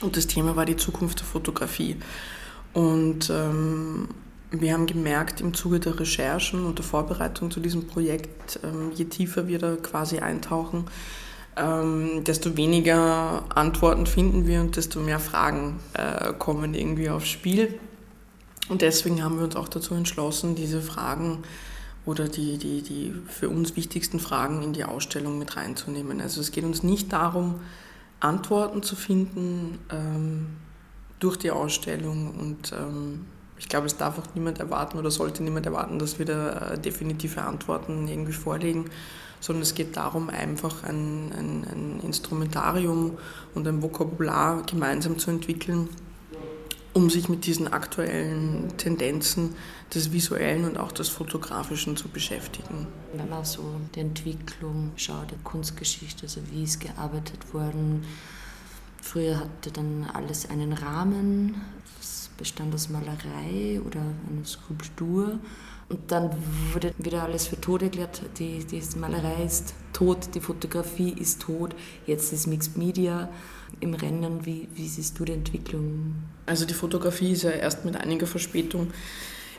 Und 0.00 0.16
das 0.16 0.26
Thema 0.26 0.56
war 0.56 0.66
die 0.66 0.76
Zukunft 0.76 1.20
der 1.20 1.26
Fotografie. 1.26 1.96
Und 2.72 3.30
ähm, 3.30 4.08
wir 4.50 4.72
haben 4.72 4.86
gemerkt 4.86 5.40
im 5.40 5.54
Zuge 5.54 5.80
der 5.80 5.98
Recherchen 5.98 6.64
und 6.64 6.78
der 6.78 6.84
Vorbereitung 6.84 7.50
zu 7.50 7.60
diesem 7.60 7.86
Projekt, 7.86 8.60
ähm, 8.62 8.92
je 8.94 9.06
tiefer 9.06 9.46
wir 9.46 9.58
da 9.58 9.76
quasi 9.76 10.18
eintauchen, 10.18 10.84
ähm, 11.56 12.24
desto 12.24 12.56
weniger 12.56 13.44
Antworten 13.54 14.06
finden 14.06 14.46
wir 14.46 14.60
und 14.60 14.76
desto 14.76 15.00
mehr 15.00 15.20
Fragen 15.20 15.78
äh, 15.94 16.32
kommen 16.32 16.74
irgendwie 16.74 17.10
aufs 17.10 17.28
Spiel. 17.28 17.78
Und 18.68 18.82
deswegen 18.82 19.22
haben 19.22 19.36
wir 19.38 19.44
uns 19.44 19.56
auch 19.56 19.68
dazu 19.68 19.94
entschlossen, 19.94 20.54
diese 20.54 20.80
Fragen 20.80 21.42
oder 22.06 22.28
die, 22.28 22.58
die, 22.58 22.82
die 22.82 23.14
für 23.28 23.48
uns 23.48 23.76
wichtigsten 23.76 24.20
Fragen 24.20 24.62
in 24.62 24.72
die 24.72 24.84
Ausstellung 24.84 25.38
mit 25.38 25.56
reinzunehmen. 25.56 26.20
Also 26.20 26.40
es 26.40 26.50
geht 26.50 26.64
uns 26.64 26.82
nicht 26.82 27.12
darum, 27.12 27.60
Antworten 28.20 28.82
zu 28.82 28.96
finden 28.96 29.78
ähm, 29.90 30.46
durch 31.18 31.36
die 31.36 31.50
Ausstellung. 31.50 32.34
Und 32.38 32.72
ähm, 32.72 33.26
ich 33.58 33.68
glaube, 33.68 33.86
es 33.86 33.96
darf 33.96 34.18
auch 34.18 34.34
niemand 34.34 34.58
erwarten 34.58 34.98
oder 34.98 35.10
sollte 35.10 35.42
niemand 35.42 35.66
erwarten, 35.66 35.98
dass 35.98 36.18
wir 36.18 36.26
da 36.26 36.72
äh, 36.72 36.78
definitive 36.78 37.42
Antworten 37.42 38.08
irgendwie 38.08 38.32
vorlegen, 38.32 38.90
sondern 39.40 39.62
es 39.62 39.74
geht 39.74 39.96
darum, 39.96 40.30
einfach 40.30 40.84
ein, 40.84 41.32
ein, 41.32 41.66
ein 41.70 42.00
Instrumentarium 42.02 43.18
und 43.54 43.68
ein 43.68 43.82
Vokabular 43.82 44.62
gemeinsam 44.62 45.18
zu 45.18 45.30
entwickeln, 45.30 45.88
um 46.94 47.10
sich 47.10 47.28
mit 47.28 47.44
diesen 47.44 47.72
aktuellen 47.72 48.72
Tendenzen 48.78 49.56
des 49.92 50.12
Visuellen 50.12 50.64
und 50.64 50.78
auch 50.78 50.92
des 50.92 51.08
Fotografischen 51.08 51.96
zu 51.96 52.08
beschäftigen. 52.08 52.86
Wenn 53.12 53.28
man 53.28 53.44
so 53.44 53.62
die 53.94 54.00
Entwicklung 54.00 54.92
schaut, 54.96 55.32
die 55.32 55.42
Kunstgeschichte, 55.42 56.22
also 56.22 56.40
wie 56.50 56.62
ist 56.62 56.80
gearbeitet 56.80 57.52
worden. 57.52 58.04
Früher 59.02 59.40
hatte 59.40 59.72
dann 59.72 60.08
alles 60.14 60.48
einen 60.48 60.72
Rahmen, 60.72 61.60
es 62.00 62.30
bestand 62.38 62.72
aus 62.74 62.88
Malerei 62.88 63.80
oder 63.84 64.00
einer 64.00 64.46
Skulptur. 64.46 65.38
Und 65.88 66.10
dann 66.10 66.30
wurde 66.72 66.94
wieder 66.98 67.22
alles 67.22 67.46
für 67.46 67.60
tot 67.60 67.82
erklärt. 67.82 68.22
Die, 68.38 68.64
die 68.64 68.82
Malerei 68.98 69.44
ist 69.44 69.74
tot, 69.92 70.34
die 70.34 70.40
Fotografie 70.40 71.14
ist 71.18 71.42
tot, 71.42 71.74
jetzt 72.06 72.32
ist 72.32 72.46
Mixed 72.46 72.76
Media 72.76 73.28
im 73.80 73.94
Rennen. 73.94 74.46
Wie, 74.46 74.68
wie 74.74 74.88
siehst 74.88 75.18
du 75.18 75.24
die 75.24 75.32
Entwicklung? 75.32 76.14
Also 76.46 76.64
die 76.64 76.74
Fotografie 76.74 77.32
ist 77.32 77.42
ja 77.42 77.50
erst 77.50 77.84
mit 77.84 77.96
einiger 77.96 78.26
Verspätung 78.26 78.92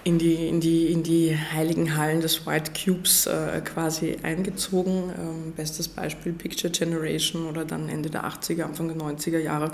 in 0.06 0.20
die, 0.20 0.48
in 0.48 0.62
die, 0.62 0.92
in 0.92 1.02
die 1.02 1.36
heiligen 1.36 1.98
Hallen 1.98 2.22
des 2.22 2.46
White 2.46 2.72
Cubes 2.74 3.26
äh, 3.26 3.60
quasi 3.66 4.18
eingezogen. 4.22 5.12
Ähm, 5.18 5.54
bestes 5.56 5.88
Beispiel 5.88 6.32
Picture 6.32 6.72
Generation 6.72 7.48
oder 7.48 7.66
dann 7.66 7.90
Ende 7.90 8.12
der 8.12 8.24
80er, 8.24 8.64
Anfang 8.64 8.88
der 8.88 8.98
90er 8.98 9.40
Jahre, 9.40 9.72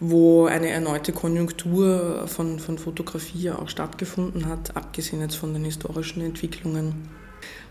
wo 0.00 0.46
eine 0.46 0.68
erneute 0.70 1.12
Konjunktur 1.12 2.26
von, 2.26 2.58
von 2.58 2.78
Fotografie 2.78 3.50
auch 3.50 3.68
stattgefunden 3.68 4.46
hat, 4.46 4.76
abgesehen 4.76 5.20
jetzt 5.22 5.36
von 5.36 5.52
den 5.52 5.64
historischen 5.64 6.22
Entwicklungen. 6.22 7.08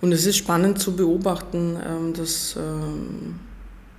Und 0.01 0.12
es 0.12 0.25
ist 0.25 0.38
spannend 0.38 0.80
zu 0.80 0.96
beobachten, 0.96 1.77
ähm, 1.86 2.13
dass 2.13 2.56
ähm, 2.58 3.39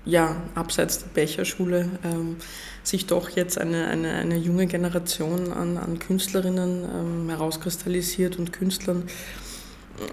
ja, 0.05 0.37
abseits 0.55 0.99
der 0.99 1.09
Becherschule 1.09 1.89
ähm, 2.05 2.37
sich 2.83 3.07
doch 3.07 3.31
jetzt 3.31 3.59
eine, 3.59 3.87
eine, 3.87 4.13
eine 4.13 4.37
junge 4.37 4.67
Generation 4.67 5.53
an, 5.53 5.79
an 5.79 5.99
Künstlerinnen 5.99 6.85
ähm, 6.85 7.31
herauskristallisiert 7.31 8.39
und 8.39 8.53
Künstlern, 8.53 9.05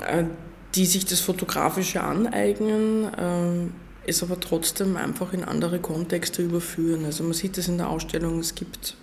äh, 0.08 0.24
die 0.75 0.86
sich 0.86 1.06
das 1.06 1.20
Fotografische 1.20 2.01
aneignen, 2.01 3.13
äh, 3.13 3.70
es 4.05 4.24
aber 4.24 4.39
trotzdem 4.39 4.98
einfach 4.98 5.34
in 5.34 5.43
andere 5.43 5.79
Kontexte 5.79 6.41
überführen. 6.41 7.05
Also 7.05 7.24
man 7.24 7.34
sieht 7.34 7.58
das 7.58 7.67
in 7.67 7.77
der 7.77 7.89
Ausstellung, 7.89 8.39
es 8.39 8.55
gibt 8.55 8.96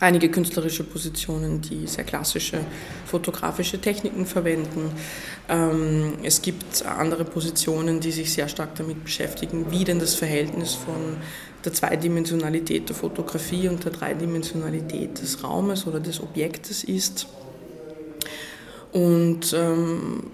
einige 0.00 0.30
künstlerische 0.30 0.84
Positionen, 0.84 1.60
die 1.60 1.86
sehr 1.86 2.04
klassische 2.04 2.60
fotografische 3.06 3.80
Techniken 3.80 4.26
verwenden. 4.26 4.92
Ähm, 5.48 6.18
es 6.22 6.42
gibt 6.42 6.84
andere 6.84 7.24
Positionen, 7.24 8.00
die 8.00 8.12
sich 8.12 8.32
sehr 8.32 8.48
stark 8.48 8.74
damit 8.76 9.02
beschäftigen, 9.02 9.70
wie 9.70 9.84
denn 9.84 9.98
das 9.98 10.14
Verhältnis 10.14 10.74
von 10.74 11.16
der 11.64 11.72
Zweidimensionalität 11.72 12.88
der 12.88 12.96
Fotografie 12.96 13.68
und 13.68 13.84
der 13.84 13.92
Dreidimensionalität 13.92 15.20
des 15.20 15.42
Raumes 15.42 15.86
oder 15.86 15.98
des 15.98 16.20
Objektes 16.20 16.84
ist. 16.84 17.26
Und 18.92 19.52
ähm, 19.52 20.30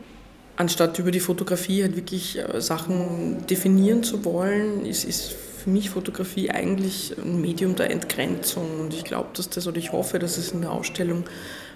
anstatt 0.57 0.99
über 0.99 1.11
die 1.11 1.21
Fotografie 1.21 1.83
halt 1.83 1.97
wirklich 1.97 2.39
äh, 2.39 2.61
Sachen 2.61 3.47
definieren 3.47 4.03
zu 4.03 4.25
wollen, 4.25 4.87
ist, 4.87 5.05
ist 5.05 5.35
für 5.65 5.71
mich 5.71 5.91
Fotografie 5.91 6.51
eigentlich 6.51 7.17
ein 7.17 7.41
Medium 7.41 7.75
der 7.75 7.91
Entgrenzung. 7.91 8.81
Und 8.81 8.95
ich 8.95 9.05
glaube, 9.05 9.29
dass 9.35 9.49
das, 9.49 9.67
oder 9.67 9.79
ich 9.79 9.93
hoffe, 9.93 10.19
dass 10.19 10.37
es 10.37 10.53
in 10.53 10.61
der 10.61 10.73
Ausstellung 10.73 11.25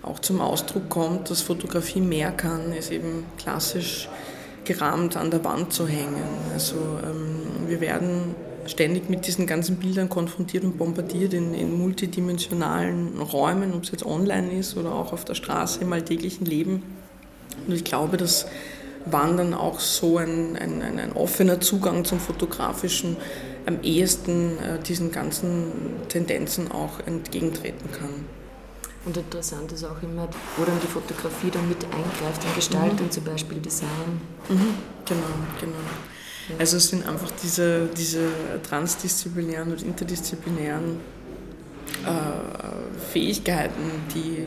auch 0.03 0.19
zum 0.19 0.41
Ausdruck 0.41 0.89
kommt, 0.89 1.31
dass 1.31 1.41
Fotografie 1.41 2.01
mehr 2.01 2.31
kann, 2.31 2.73
als 2.73 2.91
eben 2.91 3.25
klassisch 3.39 4.09
gerahmt 4.65 5.17
an 5.17 5.31
der 5.31 5.43
Wand 5.45 5.73
zu 5.73 5.87
hängen. 5.87 6.23
Also 6.53 6.77
ähm, 6.77 7.69
wir 7.69 7.81
werden 7.81 8.35
ständig 8.67 9.09
mit 9.09 9.27
diesen 9.27 9.47
ganzen 9.47 9.77
Bildern 9.77 10.11
konfrontiert 10.11 10.65
und 10.65 10.77
bombardiert 10.77 11.33
in, 11.33 11.55
in 11.55 11.79
multidimensionalen 11.79 13.19
Räumen, 13.19 13.73
ob 13.73 13.85
es 13.85 13.91
jetzt 13.91 14.05
online 14.05 14.53
ist 14.59 14.77
oder 14.77 14.93
auch 14.93 15.15
auf 15.15 15.25
der 15.25 15.35
Straße 15.35 15.81
im 15.81 15.93
alltäglichen 15.93 16.45
Leben. 16.45 16.83
Und 17.67 17.75
ich 17.75 17.85
glaube, 17.85 18.17
dass 18.17 18.47
Wandern 19.07 19.55
auch 19.55 19.81
so 19.81 20.19
ein, 20.19 20.57
ein, 20.57 20.83
ein, 20.83 20.99
ein 20.99 21.13
offener 21.13 21.61
Zugang 21.61 22.05
zum 22.05 22.21
Fotografischen 22.21 23.17
am 23.67 23.83
ehesten 23.83 24.59
äh, 24.59 24.79
diesen 24.83 25.13
ganzen 25.13 25.73
Tendenzen 26.09 26.71
auch 26.71 27.01
entgegentreten 27.07 27.91
kann. 27.93 28.25
Und 29.05 29.17
interessant 29.17 29.71
ist 29.73 29.85
auch 29.85 30.03
immer, 30.03 30.29
wo 30.57 30.65
dann 30.65 30.79
die 30.83 30.87
Fotografie 30.87 31.51
dann 31.51 31.69
mit 31.69 31.85
eingreift 31.85 32.45
in 32.45 32.55
Gestaltung, 32.55 33.07
mhm. 33.07 33.11
zum 33.11 33.25
Beispiel 33.25 33.59
Design. 33.59 34.21
Mhm. 34.49 34.75
Genau, 35.07 35.21
genau. 35.61 35.77
Ja. 36.49 36.57
Also 36.59 36.79
es 36.79 36.89
sind 36.89 37.07
einfach 37.07 37.31
diese, 37.43 37.87
diese 37.97 38.29
transdisziplinären 38.69 39.71
und 39.71 39.83
interdisziplinären 39.83 41.01
äh, 42.05 43.11
Fähigkeiten, 43.13 43.91
die 44.15 44.47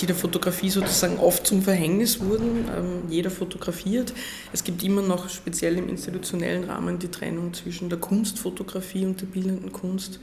die 0.00 0.06
der 0.06 0.16
Fotografie 0.16 0.70
sozusagen 0.70 1.18
oft 1.18 1.46
zum 1.46 1.62
Verhängnis 1.62 2.20
wurden. 2.20 2.64
Ähm, 2.76 3.10
jeder 3.10 3.30
fotografiert. 3.30 4.12
Es 4.52 4.64
gibt 4.64 4.82
immer 4.82 5.02
noch 5.02 5.28
speziell 5.28 5.76
im 5.76 5.88
institutionellen 5.88 6.64
Rahmen 6.64 6.98
die 6.98 7.08
Trennung 7.08 7.54
zwischen 7.54 7.88
der 7.88 7.98
Kunstfotografie 7.98 9.04
und 9.04 9.20
der 9.20 9.26
bildenden 9.26 9.72
Kunst. 9.72 10.20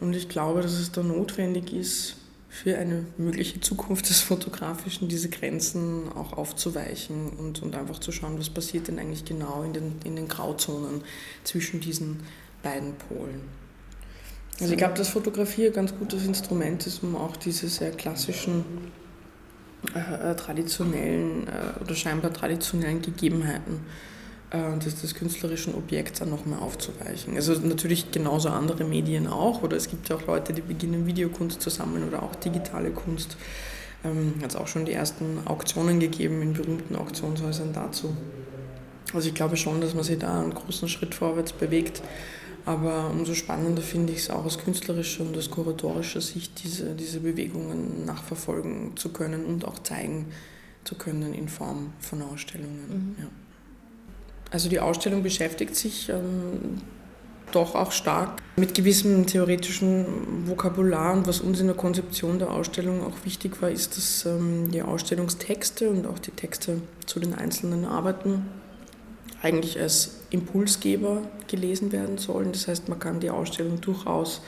Und 0.00 0.14
ich 0.14 0.28
glaube, 0.28 0.60
dass 0.60 0.72
es 0.72 0.92
da 0.92 1.02
notwendig 1.02 1.72
ist, 1.72 2.16
für 2.54 2.78
eine 2.78 3.04
mögliche 3.18 3.60
Zukunft 3.60 4.08
des 4.08 4.20
Fotografischen 4.20 5.08
diese 5.08 5.28
Grenzen 5.28 6.12
auch 6.14 6.34
aufzuweichen 6.34 7.30
und, 7.30 7.62
und 7.62 7.74
einfach 7.74 7.98
zu 7.98 8.12
schauen, 8.12 8.38
was 8.38 8.48
passiert 8.48 8.86
denn 8.86 9.00
eigentlich 9.00 9.24
genau 9.24 9.64
in 9.64 9.72
den, 9.72 9.92
in 10.04 10.14
den 10.14 10.28
Grauzonen 10.28 11.02
zwischen 11.42 11.80
diesen 11.80 12.20
beiden 12.62 12.94
Polen. 12.94 13.40
Also 14.60 14.72
ich 14.72 14.78
glaube, 14.78 14.94
dass 14.94 15.08
Fotografie 15.08 15.66
ein 15.66 15.72
ganz 15.72 15.94
gutes 15.96 16.26
Instrument 16.26 16.86
ist, 16.86 17.02
um 17.02 17.16
auch 17.16 17.36
diese 17.36 17.68
sehr 17.68 17.90
klassischen, 17.90 18.64
äh, 19.94 20.30
äh 20.30 20.36
traditionellen 20.36 21.48
äh, 21.48 21.82
oder 21.82 21.94
scheinbar 21.94 22.32
traditionellen 22.32 23.02
Gegebenheiten 23.02 23.80
äh, 24.50 24.78
des, 24.78 25.00
des 25.00 25.14
künstlerischen 25.14 25.74
Objekts 25.74 26.20
dann 26.20 26.30
nochmal 26.30 26.60
aufzuweichen. 26.60 27.34
Also 27.34 27.54
natürlich 27.54 28.12
genauso 28.12 28.50
andere 28.50 28.84
Medien 28.84 29.26
auch, 29.26 29.62
oder 29.62 29.76
es 29.76 29.88
gibt 29.88 30.08
ja 30.08 30.16
auch 30.16 30.26
Leute, 30.26 30.52
die 30.52 30.62
beginnen 30.62 31.06
Videokunst 31.06 31.60
zu 31.60 31.70
sammeln 31.70 32.06
oder 32.06 32.22
auch 32.22 32.36
digitale 32.36 32.90
Kunst. 32.90 33.36
Ähm, 34.04 34.34
Hat 34.40 34.50
es 34.50 34.56
auch 34.56 34.68
schon 34.68 34.84
die 34.84 34.92
ersten 34.92 35.38
Auktionen 35.46 35.98
gegeben 35.98 36.42
in 36.42 36.52
berühmten 36.52 36.94
Auktionshäusern 36.94 37.72
dazu. 37.72 38.16
Also 39.12 39.28
ich 39.28 39.34
glaube 39.34 39.56
schon, 39.56 39.80
dass 39.80 39.94
man 39.94 40.04
sich 40.04 40.18
da 40.18 40.40
einen 40.40 40.54
großen 40.54 40.88
Schritt 40.88 41.14
vorwärts 41.14 41.52
bewegt. 41.52 42.02
Aber 42.66 43.10
umso 43.10 43.34
spannender 43.34 43.82
finde 43.82 44.12
ich 44.12 44.20
es 44.20 44.30
auch 44.30 44.44
aus 44.44 44.58
künstlerischer 44.58 45.22
und 45.22 45.36
aus 45.36 45.50
kuratorischer 45.50 46.22
Sicht, 46.22 46.64
diese, 46.64 46.94
diese 46.94 47.20
Bewegungen 47.20 48.06
nachverfolgen 48.06 48.96
zu 48.96 49.10
können 49.10 49.44
und 49.44 49.66
auch 49.66 49.78
zeigen 49.80 50.26
zu 50.84 50.94
können 50.94 51.34
in 51.34 51.48
Form 51.48 51.92
von 52.00 52.22
Ausstellungen. 52.22 53.16
Mhm. 53.18 53.22
Ja. 53.22 53.28
Also 54.50 54.68
die 54.68 54.80
Ausstellung 54.80 55.22
beschäftigt 55.22 55.76
sich 55.76 56.08
ähm, 56.08 56.80
doch 57.52 57.74
auch 57.74 57.92
stark 57.92 58.40
mit 58.56 58.74
gewissem 58.74 59.26
theoretischen 59.26 60.46
Vokabular. 60.46 61.12
Und 61.12 61.26
was 61.26 61.40
uns 61.40 61.60
in 61.60 61.66
der 61.66 61.76
Konzeption 61.76 62.38
der 62.38 62.50
Ausstellung 62.50 63.02
auch 63.02 63.24
wichtig 63.24 63.60
war, 63.60 63.70
ist, 63.70 63.96
dass 63.96 64.24
ähm, 64.26 64.70
die 64.70 64.82
Ausstellungstexte 64.82 65.90
und 65.90 66.06
auch 66.06 66.18
die 66.18 66.30
Texte 66.30 66.80
zu 67.04 67.20
den 67.20 67.34
einzelnen 67.34 67.84
Arbeiten 67.84 68.46
eigentlich 69.44 69.78
als 69.78 70.20
Impulsgeber 70.30 71.22
gelesen 71.48 71.92
werden 71.92 72.18
sollen. 72.18 72.52
Das 72.52 72.66
heißt, 72.66 72.88
man 72.88 72.98
kann 72.98 73.20
die 73.20 73.30
Ausstellung 73.30 73.80
durchaus 73.80 74.40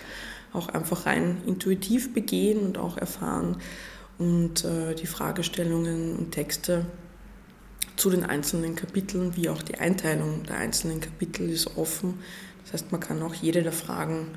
auch 0.53 0.69
einfach 0.69 1.07
rein 1.07 1.39
intuitiv 1.47 2.15
begehen 2.15 2.61
und 2.61 2.79
auch 2.79 2.97
erfahren 2.97 3.59
und 4.19 4.65
äh, 4.65 4.95
die 4.95 5.07
Fragestellungen 5.07 6.17
und 6.17 6.33
Texte 6.33 6.87
zu 7.97 8.11
den 8.11 8.25
einzelnen 8.25 8.75
Kapiteln, 8.75 9.37
wie 9.37 9.49
auch 9.49 9.63
die 9.63 9.79
Einteilung 9.79 10.45
der 10.45 10.57
einzelnen 10.57 11.01
Kapitel 11.01 11.49
ist 11.49 11.77
offen. 11.77 12.15
Das 12.65 12.75
heißt, 12.75 12.93
man 12.93 13.01
kann 13.01 13.23
auch 13.23 13.35
jede 13.35 13.63
der 13.63 13.73
Fragen 13.73 14.29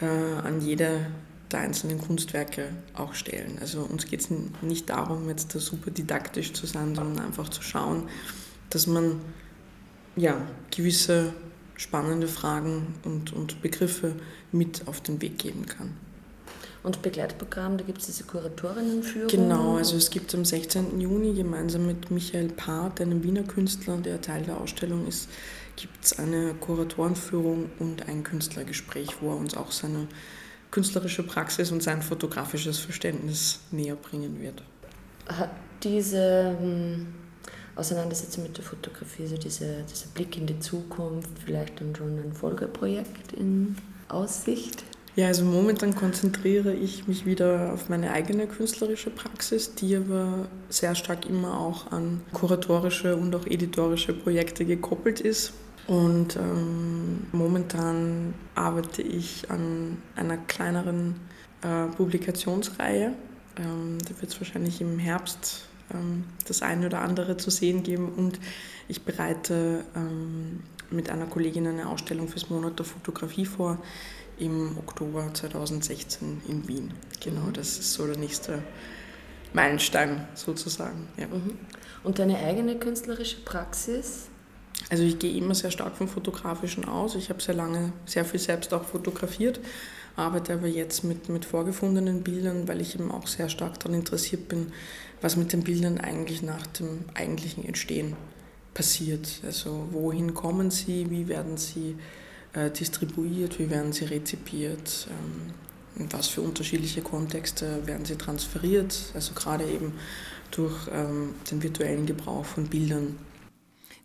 äh, 0.00 0.06
an 0.06 0.60
jede 0.60 1.06
der 1.50 1.60
einzelnen 1.60 2.00
Kunstwerke 2.00 2.70
auch 2.94 3.14
stellen. 3.14 3.58
Also 3.60 3.82
uns 3.82 4.06
geht 4.06 4.20
es 4.20 4.28
nicht 4.62 4.90
darum, 4.90 5.28
jetzt 5.28 5.54
da 5.54 5.60
super 5.60 5.90
didaktisch 5.90 6.52
zu 6.52 6.66
sein, 6.66 6.94
sondern 6.94 7.24
einfach 7.24 7.48
zu 7.48 7.62
schauen, 7.62 8.08
dass 8.70 8.86
man 8.86 9.20
ja, 10.16 10.36
gewisse 10.74 11.32
spannende 11.76 12.26
Fragen 12.26 12.94
und, 13.04 13.32
und 13.32 13.62
Begriffe 13.62 14.14
mit 14.50 14.88
auf 14.88 15.00
den 15.00 15.20
Weg 15.20 15.38
geben 15.38 15.66
kann. 15.66 15.94
Und 16.82 17.02
Begleitprogramm, 17.02 17.78
da 17.78 17.84
gibt 17.84 17.98
es 17.98 18.06
diese 18.06 18.24
Kuratorinnenführung? 18.24 19.28
Genau, 19.28 19.76
also 19.76 19.96
es 19.96 20.08
gibt 20.08 20.32
am 20.34 20.44
16. 20.44 21.00
Juni 21.00 21.34
gemeinsam 21.34 21.84
mit 21.84 22.12
Michael 22.12 22.48
Part, 22.50 23.00
einem 23.00 23.24
Wiener 23.24 23.42
Künstler, 23.42 23.96
der 23.96 24.20
Teil 24.20 24.44
der 24.44 24.60
Ausstellung 24.60 25.06
ist, 25.06 25.28
gibt 25.74 26.04
es 26.04 26.18
eine 26.18 26.54
Kuratorenführung 26.54 27.70
und 27.80 28.08
ein 28.08 28.22
Künstlergespräch, 28.22 29.20
wo 29.20 29.30
er 29.30 29.36
uns 29.36 29.56
auch 29.56 29.72
seine 29.72 30.06
künstlerische 30.70 31.24
Praxis 31.24 31.72
und 31.72 31.82
sein 31.82 32.02
fotografisches 32.02 32.78
Verständnis 32.78 33.60
näher 33.72 33.96
bringen 33.96 34.40
wird. 34.40 34.62
Hat 35.26 35.50
diese 35.82 36.56
hm, 36.58 37.06
Auseinandersetzung 37.76 38.42
mit 38.42 38.56
der 38.56 38.64
Fotografie, 38.64 39.22
also 39.22 39.36
dieser, 39.36 39.82
dieser 39.82 40.08
Blick 40.14 40.36
in 40.36 40.46
die 40.46 40.58
Zukunft, 40.58 41.30
vielleicht 41.44 41.80
dann 41.80 41.94
schon 41.94 42.18
ein 42.18 42.32
Folgeprojekt 42.32 43.32
in 43.32 43.76
Aussicht? 44.08 44.82
Ja, 45.14 45.28
also 45.28 45.44
momentan 45.44 45.94
konzentriere 45.94 46.74
ich 46.74 47.08
mich 47.08 47.24
wieder 47.24 47.72
auf 47.72 47.88
meine 47.88 48.12
eigene 48.12 48.46
künstlerische 48.46 49.08
Praxis, 49.08 49.74
die 49.74 49.96
aber 49.96 50.46
sehr 50.68 50.94
stark 50.94 51.26
immer 51.26 51.58
auch 51.58 51.90
an 51.90 52.20
kuratorische 52.34 53.16
und 53.16 53.34
auch 53.34 53.46
editorische 53.46 54.12
Projekte 54.12 54.66
gekoppelt 54.66 55.20
ist. 55.20 55.54
Und 55.86 56.36
ähm, 56.36 57.28
momentan 57.32 58.34
arbeite 58.54 59.02
ich 59.02 59.50
an 59.50 59.98
einer 60.16 60.36
kleineren 60.36 61.14
äh, 61.62 61.86
Publikationsreihe. 61.96 63.14
Ähm, 63.58 63.98
da 64.06 64.20
wird 64.20 64.32
es 64.32 64.40
wahrscheinlich 64.40 64.80
im 64.82 64.98
Herbst 64.98 65.65
das 66.46 66.62
eine 66.62 66.86
oder 66.86 67.00
andere 67.00 67.36
zu 67.36 67.50
sehen 67.50 67.82
geben. 67.82 68.08
Und 68.08 68.38
ich 68.88 69.02
bereite 69.02 69.84
ähm, 69.94 70.62
mit 70.90 71.10
einer 71.10 71.26
Kollegin 71.26 71.66
eine 71.66 71.88
Ausstellung 71.88 72.28
fürs 72.28 72.50
Monat 72.50 72.78
der 72.78 72.86
Fotografie 72.86 73.46
vor 73.46 73.78
im 74.38 74.76
Oktober 74.78 75.30
2016 75.32 76.42
in 76.48 76.68
Wien. 76.68 76.94
Genau, 77.20 77.42
mhm. 77.42 77.52
das 77.54 77.78
ist 77.78 77.92
so 77.94 78.06
der 78.06 78.18
nächste 78.18 78.62
Meilenstein 79.52 80.26
sozusagen. 80.34 81.08
Ja. 81.16 81.26
Mhm. 81.26 81.58
Und 82.04 82.18
deine 82.18 82.38
eigene 82.38 82.76
künstlerische 82.76 83.40
Praxis? 83.40 84.28
Also 84.90 85.02
ich 85.02 85.18
gehe 85.18 85.36
immer 85.36 85.54
sehr 85.54 85.70
stark 85.70 85.96
vom 85.96 86.06
Fotografischen 86.06 86.84
aus. 86.84 87.14
Ich 87.14 87.30
habe 87.30 87.42
sehr 87.42 87.54
lange 87.54 87.92
sehr 88.04 88.24
viel 88.24 88.38
selbst 88.38 88.72
auch 88.74 88.84
fotografiert, 88.84 89.58
arbeite 90.16 90.54
aber 90.54 90.66
jetzt 90.66 91.04
mit, 91.04 91.28
mit 91.28 91.44
vorgefundenen 91.44 92.22
Bildern, 92.22 92.66
weil 92.66 92.80
ich 92.80 92.94
eben 92.94 93.10
auch 93.10 93.26
sehr 93.26 93.48
stark 93.48 93.78
daran 93.78 93.94
interessiert 93.94 94.48
bin, 94.48 94.72
was 95.20 95.36
mit 95.36 95.52
den 95.52 95.62
Bildern 95.62 95.98
eigentlich 95.98 96.42
nach 96.42 96.66
dem 96.66 97.04
eigentlichen 97.14 97.64
Entstehen 97.64 98.16
passiert. 98.74 99.40
Also 99.44 99.88
wohin 99.92 100.34
kommen 100.34 100.70
sie, 100.70 101.10
wie 101.10 101.28
werden 101.28 101.56
sie 101.56 101.96
äh, 102.54 102.70
distribuiert, 102.70 103.58
wie 103.58 103.70
werden 103.70 103.92
sie 103.92 104.06
rezipiert, 104.06 105.08
ähm, 105.10 105.54
in 106.02 106.12
was 106.12 106.28
für 106.28 106.42
unterschiedliche 106.42 107.02
Kontexte 107.02 107.86
werden 107.86 108.04
sie 108.04 108.16
transferiert, 108.16 109.12
also 109.14 109.32
gerade 109.34 109.64
eben 109.64 109.94
durch 110.50 110.74
ähm, 110.92 111.34
den 111.50 111.62
virtuellen 111.62 112.06
Gebrauch 112.06 112.44
von 112.44 112.66
Bildern. 112.66 113.16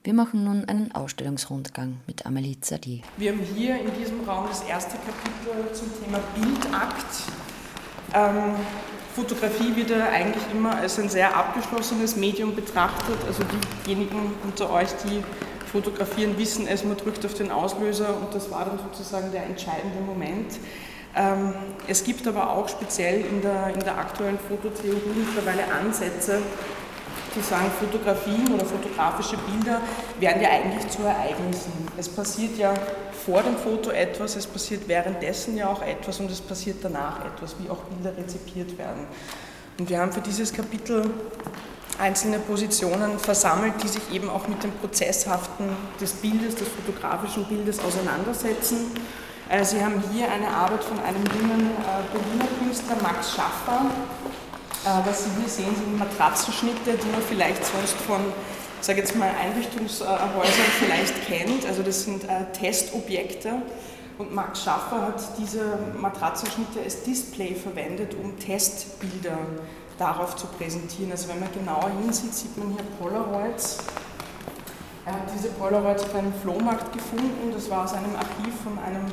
Wir 0.03 0.15
machen 0.15 0.43
nun 0.43 0.65
einen 0.65 0.91
Ausstellungsrundgang 0.93 1.97
mit 2.07 2.25
Amelie 2.25 2.59
Zadi. 2.59 3.03
Wir 3.17 3.33
haben 3.33 3.41
hier 3.55 3.79
in 3.79 3.93
diesem 3.93 4.27
Raum 4.27 4.47
das 4.47 4.63
erste 4.63 4.95
Kapitel 4.97 5.71
zum 5.75 5.91
Thema 6.03 6.17
Bildakt. 6.33 7.05
Ähm, 8.11 8.55
Fotografie 9.15 9.75
wird 9.75 9.91
ja 9.91 10.09
eigentlich 10.09 10.41
immer 10.51 10.75
als 10.75 10.97
ein 10.97 11.07
sehr 11.07 11.35
abgeschlossenes 11.37 12.15
Medium 12.15 12.55
betrachtet. 12.55 13.17
Also 13.27 13.43
diejenigen 13.85 14.33
unter 14.43 14.71
euch, 14.71 14.89
die 15.05 15.23
fotografieren, 15.71 16.35
wissen 16.35 16.67
es, 16.67 16.83
man 16.83 16.97
drückt 16.97 17.23
auf 17.23 17.35
den 17.35 17.51
Auslöser 17.51 18.17
und 18.17 18.33
das 18.33 18.49
war 18.49 18.65
dann 18.65 18.79
sozusagen 18.79 19.31
der 19.31 19.45
entscheidende 19.45 20.01
Moment. 20.03 20.57
Ähm, 21.15 21.53
es 21.87 22.03
gibt 22.03 22.27
aber 22.27 22.49
auch 22.49 22.67
speziell 22.67 23.21
in 23.21 23.43
der, 23.43 23.67
in 23.71 23.81
der 23.81 23.99
aktuellen 23.99 24.39
Fototheorie 24.39 25.13
mittlerweile 25.15 25.71
Ansätze, 25.71 26.39
die 27.35 27.41
sagen, 27.41 27.71
Fotografien 27.79 28.53
oder 28.53 28.65
fotografische 28.65 29.37
Bilder 29.37 29.81
werden 30.19 30.41
ja 30.41 30.49
eigentlich 30.49 30.87
zu 30.89 31.03
Ereignissen. 31.03 31.71
Es 31.97 32.09
passiert 32.09 32.57
ja 32.57 32.73
vor 33.25 33.41
dem 33.43 33.57
Foto 33.57 33.91
etwas, 33.91 34.35
es 34.35 34.47
passiert 34.47 34.87
währenddessen 34.87 35.57
ja 35.57 35.67
auch 35.67 35.81
etwas 35.81 36.19
und 36.19 36.29
es 36.31 36.41
passiert 36.41 36.77
danach 36.81 37.25
etwas, 37.25 37.55
wie 37.59 37.69
auch 37.69 37.83
Bilder 37.83 38.17
rezipiert 38.17 38.77
werden. 38.77 39.07
Und 39.79 39.89
wir 39.89 39.99
haben 39.99 40.11
für 40.11 40.21
dieses 40.21 40.51
Kapitel 40.53 41.09
einzelne 41.99 42.39
Positionen 42.39 43.19
versammelt, 43.19 43.73
die 43.83 43.87
sich 43.87 44.11
eben 44.11 44.29
auch 44.29 44.47
mit 44.47 44.63
dem 44.63 44.71
Prozesshaften 44.71 45.65
des 45.99 46.13
Bildes, 46.13 46.55
des 46.55 46.67
fotografischen 46.67 47.45
Bildes 47.45 47.79
auseinandersetzen. 47.79 48.91
Äh, 49.49 49.63
Sie 49.63 49.83
haben 49.83 50.01
hier 50.11 50.31
eine 50.31 50.47
Arbeit 50.47 50.83
von 50.83 50.99
einem 50.99 51.23
jungen 51.25 51.71
äh, 51.71 52.11
Berliner 52.11 52.47
Künstler, 52.59 52.95
Max 53.01 53.31
Schaffer, 53.31 53.85
was 54.83 55.23
Sie 55.25 55.29
hier 55.39 55.49
sehen, 55.49 55.75
sind 55.75 55.99
Matratzenschnitte, 55.99 56.93
die 56.93 57.11
man 57.11 57.21
vielleicht 57.21 57.63
sonst 57.65 57.95
von 58.07 58.21
sage 58.81 58.99
jetzt 58.99 59.15
mal 59.15 59.29
Einrichtungshäusern 59.29 60.71
vielleicht 60.79 61.25
kennt. 61.27 61.65
Also 61.65 61.83
das 61.83 62.03
sind 62.03 62.23
äh, 62.23 62.51
Testobjekte. 62.51 63.61
Und 64.17 64.33
Max 64.33 64.63
Schaffer 64.63 65.01
hat 65.01 65.21
diese 65.39 65.79
Matratzenschnitte 65.99 66.81
als 66.83 67.03
Display 67.03 67.55
verwendet, 67.55 68.15
um 68.21 68.37
Testbilder 68.37 69.37
darauf 69.97 70.35
zu 70.35 70.47
präsentieren. 70.47 71.11
Also 71.11 71.29
wenn 71.29 71.39
man 71.39 71.51
genauer 71.53 71.91
hinsieht, 72.03 72.33
sieht 72.33 72.57
man 72.57 72.69
hier 72.69 72.83
Polaroids. 72.99 73.77
Er 75.05 75.13
hat 75.13 75.29
diese 75.35 75.49
Polaroids 75.49 76.03
auf 76.03 76.15
einem 76.15 76.33
Flohmarkt 76.41 76.93
gefunden. 76.93 77.51
Das 77.53 77.69
war 77.69 77.85
aus 77.85 77.93
einem 77.93 78.15
Archiv 78.15 78.53
von 78.63 78.77
einem 78.79 79.05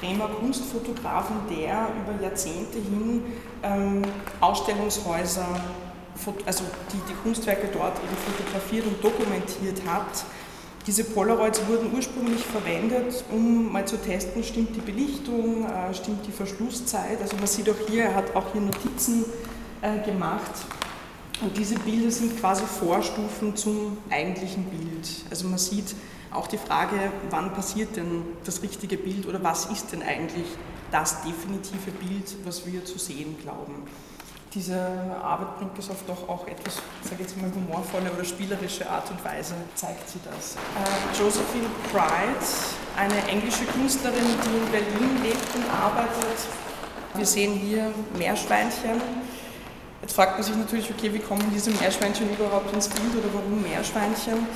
Bremer 0.00 0.28
Kunstfotografen, 0.28 1.36
der 1.50 1.88
über 2.02 2.22
Jahrzehnte 2.22 2.78
hin 2.78 3.22
ähm, 3.62 4.02
Ausstellungshäuser, 4.40 5.46
also 6.46 6.64
die, 6.92 7.12
die 7.12 7.16
Kunstwerke 7.22 7.68
dort 7.72 7.98
eben 7.98 8.16
fotografiert 8.16 8.86
und 8.86 9.02
dokumentiert 9.02 9.82
hat. 9.86 10.24
Diese 10.86 11.04
Polaroids 11.04 11.60
wurden 11.68 11.94
ursprünglich 11.94 12.42
verwendet, 12.42 13.22
um 13.30 13.70
mal 13.70 13.86
zu 13.86 13.98
testen, 13.98 14.42
stimmt 14.42 14.74
die 14.74 14.80
Belichtung, 14.80 15.66
äh, 15.66 15.94
stimmt 15.94 16.26
die 16.26 16.32
Verschlusszeit. 16.32 17.20
Also 17.20 17.36
man 17.36 17.46
sieht 17.46 17.68
auch 17.68 17.88
hier, 17.88 18.04
er 18.04 18.14
hat 18.14 18.34
auch 18.34 18.52
hier 18.52 18.62
Notizen 18.62 19.24
äh, 19.82 19.98
gemacht. 19.98 20.52
Und 21.42 21.56
diese 21.56 21.78
Bilder 21.78 22.10
sind 22.10 22.38
quasi 22.40 22.64
Vorstufen 22.64 23.56
zum 23.56 23.98
eigentlichen 24.10 24.64
Bild. 24.64 25.08
Also 25.30 25.48
man 25.48 25.58
sieht, 25.58 25.94
auch 26.32 26.46
die 26.46 26.58
Frage, 26.58 26.96
wann 27.30 27.52
passiert 27.52 27.96
denn 27.96 28.22
das 28.44 28.62
richtige 28.62 28.96
Bild 28.96 29.26
oder 29.26 29.42
was 29.42 29.66
ist 29.66 29.92
denn 29.92 30.02
eigentlich 30.02 30.46
das 30.90 31.22
definitive 31.22 31.90
Bild, 31.92 32.36
was 32.44 32.66
wir 32.66 32.84
zu 32.84 32.98
sehen 32.98 33.36
glauben. 33.42 33.86
Diese 34.52 34.76
Arbeit 35.22 35.58
bringt 35.58 35.78
es 35.78 35.88
auf 35.90 36.02
doch 36.08 36.28
auch 36.28 36.44
etwas, 36.48 36.82
sage 37.02 37.22
jetzt 37.22 37.40
mal, 37.40 37.50
humorvolle 37.54 38.10
oder 38.10 38.24
spielerische 38.24 38.88
Art 38.90 39.08
und 39.08 39.24
Weise, 39.24 39.54
zeigt 39.76 40.08
sie 40.08 40.18
das. 40.24 40.56
Äh, 40.56 41.18
Josephine 41.18 41.68
Pride, 41.92 42.44
eine 42.96 43.28
englische 43.28 43.64
Künstlerin, 43.66 44.16
die 44.18 44.56
in 44.56 44.72
Berlin 44.72 45.22
lebt 45.22 45.54
und 45.54 45.70
arbeitet. 45.70 46.38
Wir 47.14 47.26
sehen 47.26 47.52
hier 47.54 47.92
Meerschweinchen, 48.18 49.00
Jetzt 50.02 50.14
fragt 50.14 50.32
man 50.32 50.42
sich 50.42 50.56
natürlich, 50.56 50.90
okay, 50.90 51.12
wie 51.12 51.18
kommen 51.18 51.44
diese 51.54 51.70
Meerschweinchen 51.72 52.30
überhaupt 52.32 52.72
ins 52.72 52.88
Bild 52.88 53.12
oder 53.16 53.28
warum 53.34 53.60
Meerschweinchen? 53.60 54.46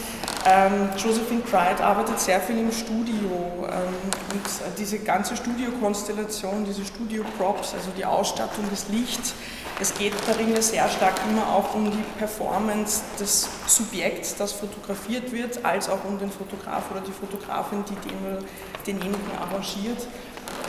Ähm, 0.46 0.88
Josephine 0.96 1.42
Pride 1.42 1.84
arbeitet 1.84 2.18
sehr 2.18 2.40
viel 2.40 2.58
im 2.58 2.72
Studio 2.72 3.68
ähm, 3.68 3.94
und 4.32 4.78
diese 4.78 5.00
ganze 5.00 5.36
Studiokonstellation, 5.36 6.64
diese 6.64 6.84
Studio-Props, 6.86 7.74
also 7.74 7.90
die 7.94 8.06
Ausstattung, 8.06 8.64
das 8.70 8.88
Licht, 8.88 9.34
es 9.80 9.92
geht 9.92 10.14
darin 10.26 10.54
ja 10.54 10.62
sehr 10.62 10.88
stark 10.88 11.14
immer 11.28 11.46
auch 11.48 11.74
um 11.74 11.90
die 11.90 12.04
Performance 12.18 13.02
des 13.20 13.48
Subjekts, 13.66 14.36
das 14.36 14.52
fotografiert 14.52 15.30
wird, 15.30 15.62
als 15.62 15.90
auch 15.90 16.04
um 16.04 16.18
den 16.18 16.30
Fotograf 16.30 16.90
oder 16.90 17.00
die 17.00 17.12
Fotografin, 17.12 17.84
die 17.84 18.08
den 18.08 18.46
denjenigen 18.86 19.38
arrangiert. 19.40 20.06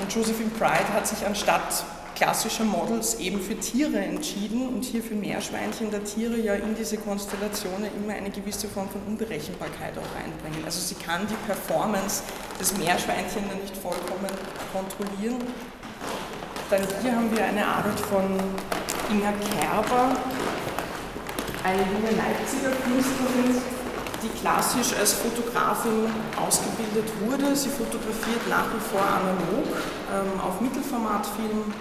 Und 0.01 0.13
Josephine 0.13 0.49
Pride 0.49 0.93
hat 0.93 1.07
sich 1.07 1.25
anstatt 1.25 1.85
klassische 2.15 2.63
Models 2.63 3.15
eben 3.19 3.39
für 3.41 3.59
Tiere 3.59 3.97
entschieden 3.99 4.67
und 4.69 4.83
hier 4.83 5.03
für 5.03 5.15
Meerschweinchen 5.15 5.91
der 5.91 6.03
Tiere 6.03 6.37
ja 6.37 6.55
in 6.55 6.73
diese 6.75 6.97
Konstellationen 6.97 7.89
immer 7.97 8.13
eine 8.13 8.29
gewisse 8.29 8.67
Form 8.67 8.89
von 8.89 9.01
Unberechenbarkeit 9.05 9.93
auch 9.97 10.15
reinbringen. 10.15 10.63
Also 10.65 10.79
sie 10.79 10.95
kann 10.95 11.27
die 11.27 11.35
Performance 11.45 12.23
des 12.59 12.75
Meerschweinchen 12.77 13.43
dann 13.49 13.59
nicht 13.59 13.75
vollkommen 13.77 14.31
kontrollieren. 14.71 15.43
Dann 16.69 16.81
hier 17.01 17.15
haben 17.15 17.29
wir 17.35 17.45
eine 17.45 17.67
Arbeit 17.67 17.99
von 17.99 18.23
Inga 19.11 19.33
Kerber, 19.59 20.17
eine 21.63 21.81
junge 21.81 22.11
Leipziger 22.17 22.71
Künstlerin, 22.81 23.61
die 24.23 24.39
klassisch 24.39 24.97
als 24.97 25.13
Fotografin 25.13 26.09
ausgebildet 26.41 27.11
wurde. 27.21 27.55
Sie 27.55 27.69
fotografiert 27.69 28.49
nach 28.49 28.65
wie 28.73 28.81
vor 28.81 29.01
analog 29.01 29.67
ähm, 30.09 30.39
auf 30.41 30.61
Mittelformatfilm 30.61 31.73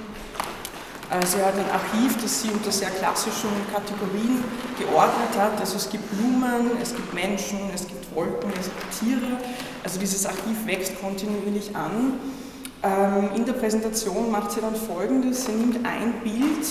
sie 1.26 1.42
hat 1.42 1.54
ein 1.54 1.70
Archiv, 1.70 2.20
das 2.22 2.42
sie 2.42 2.48
unter 2.48 2.72
sehr 2.72 2.90
klassischen 2.90 3.50
Kategorien 3.72 4.42
geordnet 4.78 5.38
hat. 5.38 5.60
Also 5.60 5.76
es 5.76 5.88
gibt 5.88 6.04
Blumen, 6.10 6.70
es 6.80 6.94
gibt 6.94 7.12
Menschen, 7.12 7.58
es 7.74 7.86
gibt 7.86 8.14
Wolken, 8.14 8.50
es 8.58 8.66
gibt 8.66 8.98
Tiere. 8.98 9.38
Also 9.82 9.98
dieses 9.98 10.24
Archiv 10.26 10.66
wächst 10.66 11.00
kontinuierlich 11.00 11.74
an. 11.76 12.18
Ähm, 12.82 13.30
in 13.34 13.44
der 13.44 13.54
Präsentation 13.54 14.30
macht 14.30 14.52
sie 14.52 14.60
dann 14.60 14.74
Folgendes. 14.74 15.46
Sie 15.46 15.52
nimmt 15.52 15.86
ein 15.86 16.12
Bild, 16.22 16.66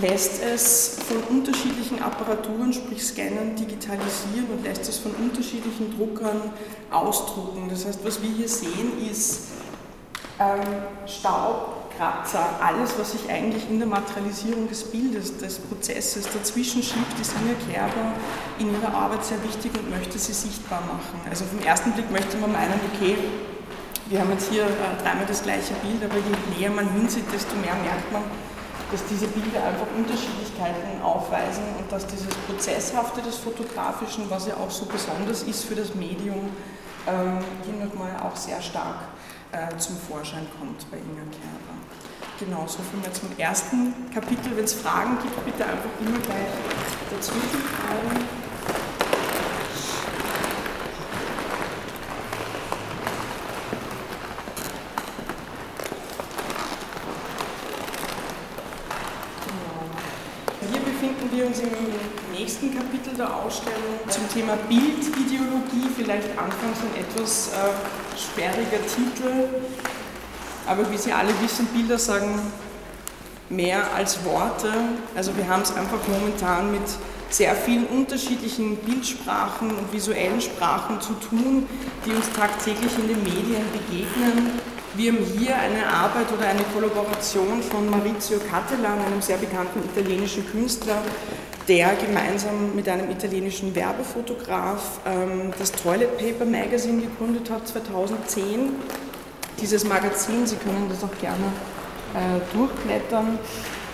lässt 0.00 0.42
es 0.42 0.98
von 1.06 1.36
unterschiedlichen 1.36 2.02
Apparaturen, 2.02 2.72
sprich 2.72 3.04
Scannen, 3.04 3.54
digitalisieren 3.56 4.46
und 4.52 4.64
lässt 4.64 4.88
es 4.88 4.98
von 4.98 5.12
unterschiedlichen 5.12 5.96
Druckern 5.96 6.52
ausdrucken. 6.90 7.68
Das 7.70 7.86
heißt, 7.86 8.00
was 8.04 8.22
wir 8.22 8.30
hier 8.30 8.48
sehen, 8.48 8.92
ist 9.10 9.48
ähm, 10.38 10.60
Staub, 11.06 11.83
Kratzer, 11.96 12.44
alles, 12.62 12.98
was 12.98 13.12
sich 13.12 13.30
eigentlich 13.30 13.68
in 13.70 13.78
der 13.78 13.88
Materialisierung 13.88 14.68
des 14.68 14.84
Bildes, 14.84 15.38
des 15.38 15.58
Prozesses 15.58 16.28
dazwischen 16.32 16.82
schiebt, 16.82 17.18
ist 17.20 17.32
Inge 17.40 17.54
Kerber 17.72 18.12
in 18.58 18.72
ihrer 18.72 18.92
Arbeit 18.92 19.24
sehr 19.24 19.42
wichtig 19.44 19.72
und 19.78 19.90
möchte 19.90 20.18
sie 20.18 20.32
sichtbar 20.32 20.80
machen. 20.80 21.20
Also 21.28 21.44
vom 21.44 21.60
ersten 21.60 21.92
Blick 21.92 22.10
möchte 22.10 22.36
man 22.38 22.52
meinen, 22.52 22.80
okay, 22.94 23.16
wir 24.08 24.20
haben 24.20 24.30
jetzt 24.32 24.50
hier 24.50 24.64
äh, 24.64 25.02
dreimal 25.02 25.24
das 25.26 25.42
gleiche 25.42 25.74
Bild, 25.82 26.04
aber 26.04 26.18
je 26.18 26.58
näher 26.58 26.70
man 26.70 26.90
hinsieht, 26.92 27.24
desto 27.32 27.54
mehr 27.56 27.74
merkt 27.74 28.12
man, 28.12 28.22
dass 28.92 29.04
diese 29.06 29.26
Bilder 29.28 29.64
einfach 29.64 29.86
Unterschiedlichkeiten 29.96 31.00
aufweisen 31.02 31.64
und 31.78 31.90
dass 31.90 32.06
dieses 32.06 32.34
Prozesshafte 32.46 33.22
des 33.22 33.36
Fotografischen, 33.36 34.28
was 34.28 34.46
ja 34.46 34.54
auch 34.54 34.70
so 34.70 34.84
besonders 34.86 35.42
ist 35.44 35.64
für 35.64 35.74
das 35.74 35.94
Medium, 35.94 36.50
ähm, 37.06 37.38
hier 37.64 37.86
nochmal 37.86 38.16
auch 38.22 38.36
sehr 38.36 38.60
stark 38.60 39.08
äh, 39.54 39.76
zum 39.78 39.96
Vorschein 39.96 40.46
kommt 40.58 40.90
bei 40.90 40.98
Inga 40.98 41.22
Kerber. 41.30 41.74
Genau, 42.38 42.66
so 42.66 42.80
viel 42.82 43.12
zum 43.12 43.30
ersten 43.38 44.10
Kapitel. 44.12 44.56
Wenn 44.56 44.64
es 44.64 44.74
Fragen 44.74 45.18
gibt, 45.22 45.44
bitte 45.44 45.64
einfach 45.64 45.90
immer 46.00 46.18
gleich 46.18 46.48
dazwischen 47.10 47.62
schreiben. 47.62 48.44
nächsten 62.44 62.76
Kapitel 62.76 63.14
der 63.16 63.34
Ausstellung 63.34 63.73
Thema 64.34 64.56
Bildideologie, 64.68 65.88
vielleicht 65.96 66.30
anfangs 66.30 66.78
ein 66.82 67.00
etwas 67.00 67.50
äh, 67.52 68.18
sperriger 68.18 68.84
Titel, 68.84 69.48
aber 70.66 70.90
wie 70.90 70.96
Sie 70.96 71.12
alle 71.12 71.30
wissen, 71.40 71.66
Bilder 71.66 71.98
sagen 71.98 72.40
mehr 73.48 73.94
als 73.94 74.24
Worte. 74.24 74.72
Also 75.14 75.36
wir 75.36 75.46
haben 75.46 75.62
es 75.62 75.72
einfach 75.76 76.00
momentan 76.08 76.72
mit 76.72 76.82
sehr 77.30 77.54
vielen 77.54 77.86
unterschiedlichen 77.86 78.76
Bildsprachen 78.78 79.70
und 79.70 79.92
visuellen 79.92 80.40
Sprachen 80.40 81.00
zu 81.00 81.12
tun, 81.14 81.68
die 82.04 82.10
uns 82.10 82.30
tagtäglich 82.32 82.98
in 82.98 83.06
den 83.06 83.22
Medien 83.22 83.62
begegnen. 83.72 84.50
Wir 84.96 85.12
haben 85.12 85.24
hier 85.38 85.56
eine 85.56 85.86
Arbeit 85.86 86.32
oder 86.32 86.48
eine 86.48 86.62
Kollaboration 86.72 87.62
von 87.62 87.88
Maurizio 87.88 88.38
Cattelan, 88.38 88.98
einem 88.98 89.20
sehr 89.20 89.38
bekannten 89.38 89.80
italienischen 89.92 90.44
Künstler, 90.50 91.02
der 91.68 91.94
gemeinsam 91.94 92.74
mit 92.74 92.88
einem 92.88 93.10
italienischen 93.10 93.74
Werbefotograf 93.74 95.00
ähm, 95.06 95.52
das 95.58 95.72
Toilet 95.72 96.18
Paper 96.18 96.44
Magazine 96.44 97.02
gegründet 97.02 97.50
hat 97.50 97.66
2010. 97.66 98.70
Dieses 99.60 99.84
Magazin, 99.84 100.46
Sie 100.46 100.56
können 100.56 100.86
das 100.88 101.02
auch 101.02 101.18
gerne 101.20 101.44
äh, 102.14 102.56
durchblättern, 102.56 103.38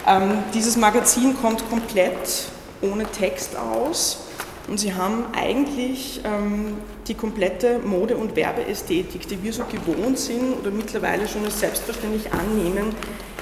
ähm, 0.07 0.43
dieses 0.55 0.77
Magazin 0.77 1.37
kommt 1.41 1.69
komplett 1.69 2.49
ohne 2.81 3.05
Text 3.05 3.57
aus. 3.57 4.27
Und 4.69 4.79
sie 4.79 4.95
haben 4.95 5.25
eigentlich 5.37 6.21
ähm, 6.25 6.77
die 7.09 7.15
komplette 7.15 7.81
Mode- 7.81 8.17
und 8.17 8.37
Werbeästhetik, 8.37 9.27
die 9.27 9.43
wir 9.43 9.53
so 9.53 9.65
gewohnt 9.65 10.19
sind 10.19 10.59
oder 10.61 10.71
mittlerweile 10.71 11.27
schon 11.27 11.45
als 11.45 11.59
selbstverständlich 11.59 12.33
annehmen, 12.33 12.95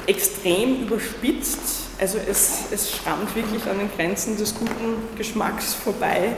extrem 0.07 0.83
überspitzt 0.83 1.88
also 1.99 2.19
es, 2.19 2.65
es 2.71 2.91
schrammt 2.91 3.35
wirklich 3.35 3.67
an 3.67 3.79
den 3.79 3.91
Grenzen 3.95 4.37
des 4.37 4.55
guten 4.55 5.17
Geschmacks 5.17 5.75
vorbei 5.75 6.35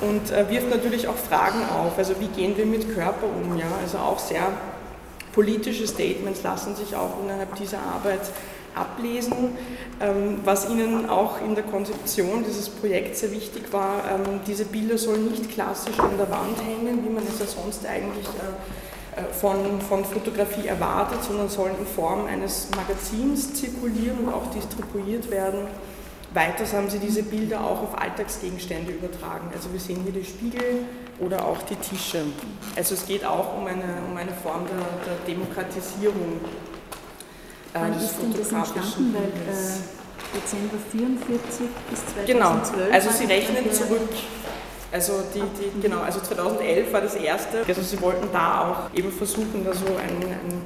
und 0.00 0.30
äh, 0.30 0.48
wirft 0.50 0.70
natürlich 0.70 1.08
auch 1.08 1.16
Fragen 1.16 1.64
auf. 1.68 1.98
Also 1.98 2.14
wie 2.20 2.28
gehen 2.28 2.56
wir 2.56 2.66
mit 2.66 2.94
Körper 2.94 3.26
um? 3.26 3.56
Ja? 3.56 3.66
Also 3.82 3.98
auch 3.98 4.18
sehr 4.18 4.46
politische 5.32 5.86
Statements 5.86 6.42
lassen 6.42 6.76
sich 6.76 6.94
auch 6.94 7.22
innerhalb 7.22 7.54
dieser 7.56 7.78
Arbeit 7.78 8.20
ablesen. 8.74 9.56
Ähm, 10.00 10.40
was 10.44 10.68
Ihnen 10.68 11.08
auch 11.08 11.40
in 11.40 11.54
der 11.54 11.64
Konzeption 11.64 12.44
dieses 12.46 12.68
Projekts 12.68 13.20
sehr 13.20 13.32
wichtig 13.32 13.72
war, 13.72 14.04
ähm, 14.10 14.40
diese 14.46 14.64
Bilder 14.64 14.98
sollen 14.98 15.30
nicht 15.30 15.50
klassisch 15.50 15.98
an 15.98 16.16
der 16.18 16.30
Wand 16.30 16.58
hängen, 16.58 17.04
wie 17.04 17.10
man 17.10 17.24
es 17.26 17.38
ja 17.38 17.46
sonst 17.46 17.86
eigentlich 17.86 18.26
äh, 18.26 19.01
von, 19.32 19.80
von 19.80 20.04
Fotografie 20.04 20.66
erwartet, 20.66 21.22
sondern 21.22 21.48
sollen 21.48 21.74
in 21.78 21.86
Form 21.86 22.26
eines 22.26 22.68
Magazins 22.74 23.54
zirkulieren 23.54 24.18
und 24.20 24.32
auch 24.32 24.50
distribuiert 24.50 25.30
werden. 25.30 25.66
Weiters 26.34 26.72
haben 26.72 26.88
sie 26.88 26.98
diese 26.98 27.22
Bilder 27.22 27.60
auch 27.62 27.82
auf 27.82 27.98
Alltagsgegenstände 28.00 28.92
übertragen. 28.92 29.50
Also 29.54 29.70
wir 29.70 29.80
sehen 29.80 30.00
hier 30.02 30.12
die 30.12 30.24
Spiegel 30.24 30.86
oder 31.18 31.44
auch 31.44 31.60
die 31.62 31.76
Tische. 31.76 32.22
Also 32.74 32.94
es 32.94 33.06
geht 33.06 33.24
auch 33.24 33.56
um 33.56 33.66
eine, 33.66 33.84
um 34.10 34.16
eine 34.16 34.32
Form 34.32 34.64
der, 34.66 34.78
der 35.04 35.26
Demokratisierung. 35.26 36.40
Äh, 37.74 37.80
Wann 37.80 37.96
ist 37.96 38.16
denn 38.16 38.32
das 38.32 38.52
entstanden? 38.52 39.14
Weil, 39.14 39.24
äh, 39.24 39.78
Dezember 40.34 40.78
44 40.90 41.66
bis 41.90 42.06
2012? 42.14 42.26
Genau, 42.26 42.56
also 42.90 43.10
sie 43.10 43.24
rechnen 43.26 43.70
zurück 43.70 44.08
also, 44.92 45.22
die, 45.34 45.40
die, 45.40 45.80
genau, 45.80 46.02
also 46.02 46.20
2011 46.20 46.92
war 46.92 47.00
das 47.00 47.14
erste. 47.14 47.64
Also 47.66 47.80
sie 47.80 47.98
wollten 48.02 48.28
da 48.30 48.60
auch 48.60 48.94
eben 48.94 49.10
versuchen, 49.10 49.64
da 49.64 49.72
so 49.72 49.86
ein, 49.86 50.22
ein, 50.22 50.62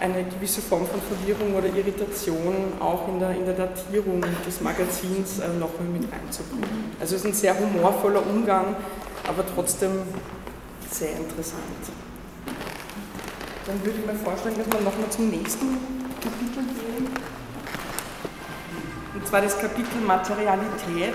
eine 0.00 0.24
gewisse 0.24 0.62
Form 0.62 0.86
von 0.86 1.00
Verwirrung 1.02 1.54
oder 1.54 1.66
Irritation 1.66 2.72
auch 2.80 3.06
in 3.08 3.20
der, 3.20 3.30
in 3.32 3.44
der 3.44 3.54
Datierung 3.54 4.24
des 4.46 4.60
Magazins 4.62 5.38
äh, 5.38 5.48
nochmal 5.60 5.86
mit 5.92 6.10
reinzubringen. 6.10 6.96
Also 6.98 7.14
es 7.14 7.20
ist 7.20 7.26
ein 7.26 7.34
sehr 7.34 7.58
humorvoller 7.58 8.26
Umgang, 8.26 8.74
aber 9.28 9.44
trotzdem 9.54 10.00
sehr 10.90 11.12
interessant. 11.12 11.60
Dann 13.66 13.84
würde 13.84 13.98
ich 14.00 14.06
mal 14.06 14.16
vorschlagen, 14.16 14.56
dass 14.56 14.66
wir 14.66 14.80
nochmal 14.80 15.10
zum 15.10 15.28
nächsten 15.28 15.76
Kapitel 16.22 16.64
gehen. 16.64 17.08
Und 19.14 19.26
zwar 19.26 19.42
das 19.42 19.58
Kapitel 19.58 20.00
Materialität 20.06 21.14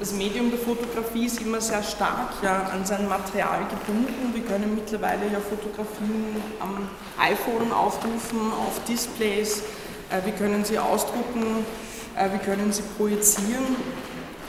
das 0.00 0.14
Medium 0.14 0.50
der 0.50 0.58
Fotografie 0.58 1.26
ist 1.26 1.42
immer 1.42 1.60
sehr 1.60 1.82
stark 1.82 2.32
ja, 2.42 2.70
an 2.72 2.86
sein 2.86 3.06
Material 3.06 3.60
gebunden. 3.68 4.32
Wir 4.32 4.42
können 4.42 4.74
mittlerweile 4.74 5.30
ja 5.30 5.38
Fotografien 5.38 6.36
am 6.58 6.88
iPhone 7.18 7.70
aufrufen, 7.70 8.50
auf 8.66 8.82
Displays, 8.88 9.62
äh, 10.08 10.24
wir 10.24 10.32
können 10.32 10.64
sie 10.64 10.78
ausdrucken, 10.78 11.66
äh, 12.16 12.30
wir 12.30 12.38
können 12.38 12.72
sie 12.72 12.82
projizieren. 12.96 13.76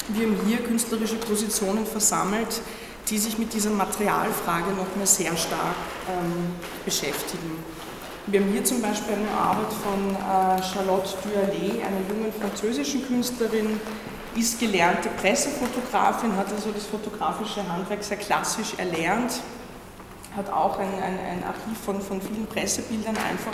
Wir 0.07 0.27
haben 0.27 0.37
hier 0.47 0.59
künstlerische 0.59 1.17
Positionen 1.17 1.85
versammelt, 1.85 2.61
die 3.09 3.17
sich 3.17 3.37
mit 3.37 3.53
dieser 3.53 3.71
Materialfrage 3.71 4.71
noch 4.71 4.95
mehr 4.95 5.05
sehr 5.05 5.35
stark 5.35 5.75
ähm, 6.09 6.53
beschäftigen. 6.85 7.61
Wir 8.27 8.39
haben 8.39 8.51
hier 8.51 8.63
zum 8.63 8.81
Beispiel 8.81 9.15
eine 9.15 9.31
Arbeit 9.31 9.73
von 9.83 10.15
äh, 10.15 10.63
Charlotte 10.63 11.09
Dualet, 11.23 11.83
einer 11.83 12.01
jungen 12.07 12.31
französischen 12.39 13.05
Künstlerin, 13.05 13.79
ist 14.35 14.59
gelernte 14.59 15.09
Pressefotografin, 15.09 16.35
hat 16.37 16.51
also 16.51 16.71
das 16.71 16.85
fotografische 16.85 17.67
Handwerk 17.67 18.03
sehr 18.03 18.17
klassisch 18.17 18.73
erlernt, 18.77 19.41
hat 20.35 20.49
auch 20.51 20.79
ein, 20.79 20.87
ein, 20.87 21.19
ein 21.19 21.43
Archiv 21.43 21.77
von, 21.83 22.01
von 22.01 22.21
vielen 22.21 22.47
Pressebildern 22.47 23.17
einfach 23.17 23.53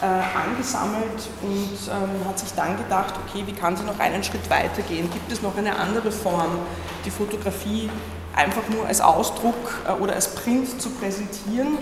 äh, 0.00 0.06
angesammelt 0.06 1.28
und 1.42 1.78
ähm, 1.90 2.28
hat 2.28 2.38
sich 2.38 2.52
dann 2.54 2.76
gedacht, 2.76 3.14
okay, 3.26 3.42
wie 3.46 3.52
kann 3.52 3.76
sie 3.76 3.84
noch 3.84 3.98
einen 3.98 4.22
Schritt 4.22 4.48
weiter 4.48 4.82
gehen? 4.82 5.10
Gibt 5.10 5.30
es 5.30 5.42
noch 5.42 5.56
eine 5.56 5.76
andere 5.76 6.10
Form, 6.10 6.58
die 7.04 7.10
Fotografie 7.10 7.90
einfach 8.34 8.68
nur 8.68 8.86
als 8.86 9.00
Ausdruck 9.00 9.82
äh, 9.86 9.92
oder 9.92 10.14
als 10.14 10.34
Print 10.34 10.80
zu 10.80 10.90
präsentieren? 10.90 11.78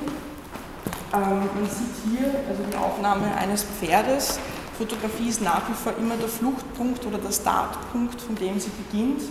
Ähm, 1.15 1.49
man 1.55 1.69
sieht 1.71 2.11
hier 2.11 2.27
also 2.49 2.63
die 2.71 2.77
Aufnahme 2.77 3.35
eines 3.37 3.65
Pferdes, 3.65 4.39
Fotografie 4.77 5.29
ist 5.29 5.43
nach 5.43 5.69
wie 5.69 5.75
vor 5.75 5.93
immer 5.99 6.17
der 6.17 6.29
Fluchtpunkt 6.29 7.05
oder 7.07 7.19
der 7.19 7.33
Startpunkt, 7.33 8.21
von 8.21 8.35
dem 8.35 8.61
sie 8.61 8.71
beginnt. 8.71 9.23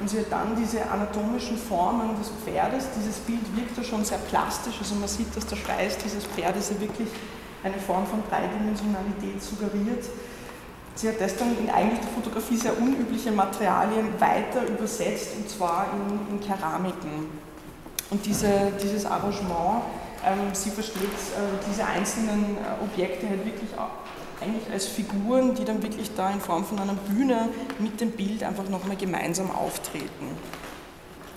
Und 0.00 0.10
sie 0.10 0.18
hat 0.20 0.30
dann 0.30 0.56
diese 0.56 0.84
anatomischen 0.90 1.56
Formen 1.56 2.18
des 2.18 2.30
Pferdes. 2.44 2.88
Dieses 2.98 3.16
Bild 3.18 3.40
wirkt 3.56 3.76
ja 3.76 3.82
schon 3.82 4.04
sehr 4.04 4.18
plastisch. 4.18 4.74
Also 4.78 4.94
man 4.94 5.08
sieht, 5.08 5.34
dass 5.34 5.46
der 5.46 5.56
Schweiß 5.56 5.98
dieses 5.98 6.24
Pferdes 6.24 6.70
ja 6.70 6.80
wirklich 6.80 7.08
eine 7.62 7.78
Form 7.78 8.06
von 8.06 8.22
Dreidimensionalität 8.28 9.42
suggeriert. 9.42 10.04
Sie 10.94 11.08
hat 11.08 11.20
das 11.20 11.36
dann 11.36 11.56
in 11.58 11.68
eigentlich 11.68 12.00
der 12.00 12.08
Fotografie 12.08 12.56
sehr 12.56 12.78
unübliche 12.78 13.30
Materialien 13.30 14.08
weiter 14.18 14.66
übersetzt, 14.66 15.36
und 15.36 15.48
zwar 15.48 15.88
in, 15.92 16.36
in 16.36 16.40
Keramiken. 16.40 17.28
Und 18.10 18.24
diese, 18.24 18.72
dieses 18.82 19.04
Arrangement, 19.04 19.82
ähm, 20.24 20.54
sie 20.54 20.70
versteht 20.70 21.02
äh, 21.02 21.64
diese 21.68 21.84
einzelnen 21.84 22.56
äh, 22.56 22.82
Objekte 22.84 23.28
halt 23.28 23.44
wirklich 23.44 23.70
eigentlich 24.40 24.70
als 24.72 24.86
Figuren, 24.86 25.54
die 25.54 25.64
dann 25.64 25.82
wirklich 25.82 26.10
da 26.14 26.30
in 26.30 26.40
Form 26.40 26.64
von 26.64 26.78
einer 26.78 26.94
Bühne 26.94 27.48
mit 27.78 28.00
dem 28.00 28.10
Bild 28.10 28.42
einfach 28.42 28.68
nochmal 28.68 28.96
gemeinsam 28.96 29.50
auftreten. 29.50 30.28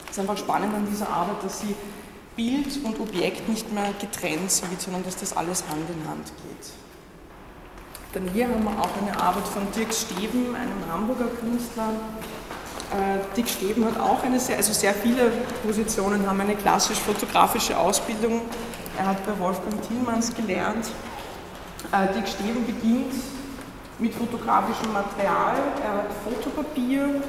Es 0.06 0.12
ist 0.12 0.20
einfach 0.20 0.38
spannend 0.38 0.74
an 0.74 0.88
dieser 0.90 1.10
Arbeit, 1.10 1.44
dass 1.44 1.62
sie 1.62 1.76
Bild 2.36 2.84
und 2.84 3.00
Objekt 3.00 3.48
nicht 3.50 3.72
mehr 3.74 3.90
getrennt 4.00 4.52
sieht, 4.52 4.82
sondern 4.82 5.04
dass 5.04 5.18
das 5.18 5.36
alles 5.36 5.64
Hand 5.70 5.90
in 5.90 6.10
Hand 6.10 6.28
geht. 6.28 6.72
Dann 8.14 8.28
hier 8.34 8.48
haben 8.48 8.64
wir 8.64 8.72
auch 8.72 8.90
eine 9.02 9.22
Arbeit 9.22 9.48
von 9.48 9.62
Dirk 9.76 9.94
Steben, 9.94 10.56
einem 10.56 10.92
Hamburger 10.92 11.28
Künstler. 11.28 11.92
Äh, 12.92 13.36
Dirk 13.36 13.48
Steben 13.48 13.86
hat 13.86 14.00
auch 14.00 14.24
eine 14.24 14.40
sehr, 14.40 14.58
also 14.58 14.74
sehr 14.74 14.96
viele 14.96 15.32
Positionen, 15.64 16.28
haben 16.28 16.42
eine 16.42 16.56
klassisch-fotografische 16.56 17.78
Ausbildung. 17.78 18.42
Er 18.98 19.08
hat 19.08 19.26
bei 19.26 19.38
Wolfgang 19.38 19.80
Thielmanns 19.88 20.34
gelernt 20.34 20.90
äh, 21.92 22.14
Dick 22.14 22.28
Steven 22.28 22.66
beginnt 22.66 23.14
mit 24.00 24.14
fotografischem 24.14 24.94
Material, 24.94 25.56
er 25.84 25.94
hat 25.94 26.08
Fotopapier, 26.24 27.22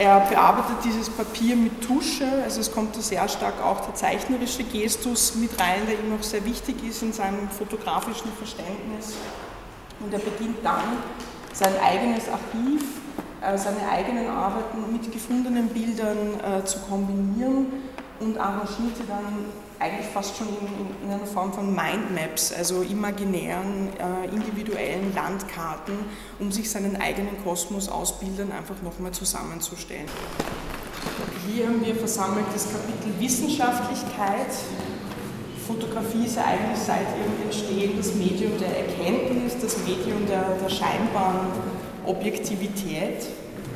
Er 0.00 0.20
bearbeitet 0.20 0.76
dieses 0.82 1.10
Papier 1.10 1.54
mit 1.56 1.82
Tusche, 1.82 2.24
also 2.42 2.62
es 2.62 2.72
kommt 2.72 2.96
da 2.96 3.02
sehr 3.02 3.28
stark 3.28 3.62
auch 3.62 3.80
der 3.84 3.94
zeichnerische 3.94 4.64
Gestus 4.64 5.34
mit 5.34 5.50
rein, 5.60 5.82
der 5.86 5.96
ihm 6.02 6.18
auch 6.18 6.22
sehr 6.22 6.42
wichtig 6.46 6.82
ist 6.88 7.02
in 7.02 7.12
seinem 7.12 7.50
fotografischen 7.50 8.32
Verständnis. 8.32 9.16
Und 10.02 10.10
er 10.14 10.20
beginnt 10.20 10.64
dann 10.64 10.96
sein 11.52 11.74
eigenes 11.84 12.30
Archiv, 12.30 12.82
äh, 13.42 13.58
seine 13.58 13.86
eigenen 13.90 14.28
Arbeiten 14.28 14.90
mit 14.90 15.12
gefundenen 15.12 15.68
Bildern 15.68 16.40
äh, 16.40 16.64
zu 16.64 16.78
kombinieren 16.78 17.66
und 18.20 18.38
arrangiert 18.38 18.96
sie 18.96 19.06
dann 19.06 19.52
eigentlich 19.80 20.06
fast 20.06 20.36
schon 20.36 20.48
in, 20.48 21.08
in, 21.08 21.10
einer 21.10 21.26
Form 21.26 21.52
von 21.52 21.74
Mindmaps, 21.74 22.52
also 22.52 22.82
imaginären, 22.82 23.88
äh, 23.98 24.28
individuellen 24.28 25.14
Landkarten, 25.14 25.94
um 26.38 26.52
sich 26.52 26.70
seinen 26.70 27.00
eigenen 27.00 27.42
Kosmos 27.42 27.88
aus 27.88 28.20
Bildern 28.20 28.52
einfach 28.52 28.80
nochmal 28.82 29.12
zusammenzustellen. 29.12 30.06
Hier 31.48 31.66
haben 31.66 31.84
wir 31.84 31.96
versammelt 31.96 32.44
das 32.54 32.70
Kapitel 32.70 33.18
Wissenschaftlichkeit. 33.18 34.52
Fotografie 35.66 36.26
ist 36.26 36.36
ja 36.36 36.44
eigentlich 36.44 36.78
seit 36.78 37.06
ihrem 37.18 37.42
Entstehen 37.44 37.96
das 37.96 38.14
Medium 38.14 38.52
der 38.58 38.86
Erkenntnis, 38.86 39.54
das 39.60 39.78
Medium 39.78 40.26
der, 40.26 40.58
der 40.62 40.68
scheinbaren 40.68 41.46
Objektivität. 42.04 43.26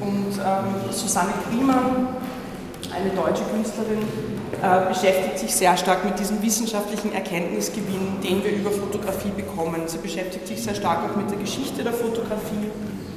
Und 0.00 0.38
ähm, 0.38 0.92
Susanne 0.92 1.32
Kliemann, 1.48 2.08
eine 2.92 3.10
deutsche 3.10 3.44
Künstlerin, 3.44 4.06
beschäftigt 4.88 5.38
sich 5.38 5.54
sehr 5.54 5.76
stark 5.76 6.04
mit 6.04 6.18
diesem 6.18 6.42
wissenschaftlichen 6.42 7.12
Erkenntnisgewinn, 7.12 8.20
den 8.22 8.42
wir 8.44 8.52
über 8.52 8.70
Fotografie 8.70 9.30
bekommen. 9.36 9.82
Sie 9.86 9.98
beschäftigt 9.98 10.46
sich 10.46 10.62
sehr 10.62 10.74
stark 10.74 11.10
auch 11.10 11.16
mit 11.16 11.30
der 11.30 11.38
Geschichte 11.38 11.82
der 11.82 11.92
Fotografie. 11.92 12.70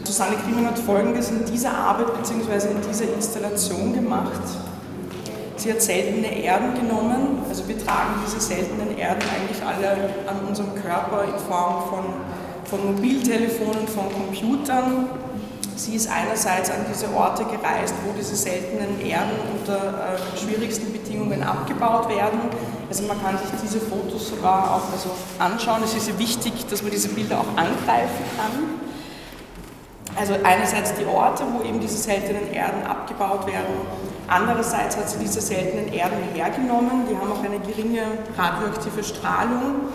Susanne 0.04 0.36
Kriemann 0.38 0.68
hat 0.68 0.80
Folgendes 0.80 1.30
in 1.32 1.46
dieser 1.46 1.74
Arbeit 1.74 2.08
bzw. 2.18 2.72
in 2.72 2.82
dieser 2.90 3.14
Installation 3.14 3.94
gemacht. 3.94 4.42
Sie 5.58 5.72
hat 5.72 5.82
seltene 5.82 6.44
Erden 6.44 6.76
genommen, 6.76 7.40
also 7.50 7.68
wir 7.68 7.78
tragen 7.78 8.22
diese 8.26 8.40
seltenen 8.40 8.98
Erden 8.98 9.24
eigentlich 9.24 9.62
alle 9.66 10.10
an 10.28 10.48
unserem 10.48 10.76
Körper 10.76 11.24
in 11.24 11.38
Form 11.50 11.90
von, 11.90 12.04
von 12.66 12.94
Mobiltelefonen, 12.94 13.88
von 13.88 14.06
Computern 14.14 15.08
Sie 15.78 15.96
ist 15.96 16.10
einerseits 16.10 16.72
an 16.72 16.88
diese 16.92 17.14
Orte 17.14 17.46
gereist, 17.46 17.94
wo 18.04 18.12
diese 18.18 18.36
seltenen 18.36 19.00
Erden 19.00 19.38
unter 19.60 20.16
äh, 20.16 20.38
schwierigsten 20.38 20.92
Bedingungen 20.92 21.44
abgebaut 21.44 22.10
werden. 22.10 22.40
Also 22.90 23.04
man 23.04 23.22
kann 23.22 23.38
sich 23.38 23.48
diese 23.62 23.80
Fotos 23.80 24.30
sogar 24.30 24.74
auch 24.74 24.92
also 24.92 25.12
anschauen. 25.38 25.84
Es 25.84 25.94
ist 25.94 26.08
ja 26.08 26.18
wichtig, 26.18 26.66
dass 26.68 26.82
man 26.82 26.90
diese 26.90 27.10
Bilder 27.10 27.40
auch 27.42 27.50
angreifen 27.56 28.26
kann. 28.36 28.80
Also 30.16 30.34
einerseits 30.44 30.96
die 30.96 31.06
Orte, 31.06 31.44
wo 31.54 31.64
eben 31.64 31.80
diese 31.80 31.98
seltenen 31.98 32.52
Erden 32.52 32.84
abgebaut 32.84 33.46
werden. 33.46 33.76
Andererseits 34.28 34.98
hat 34.98 35.08
sie 35.08 35.20
diese 35.20 35.42
seltenen 35.42 35.94
Erden 35.94 36.18
hergenommen. 36.34 37.06
Die 37.08 37.16
haben 37.16 37.32
auch 37.32 37.44
eine 37.44 37.60
geringe 37.60 38.02
radioaktive 38.36 39.04
Strahlung. 39.04 39.90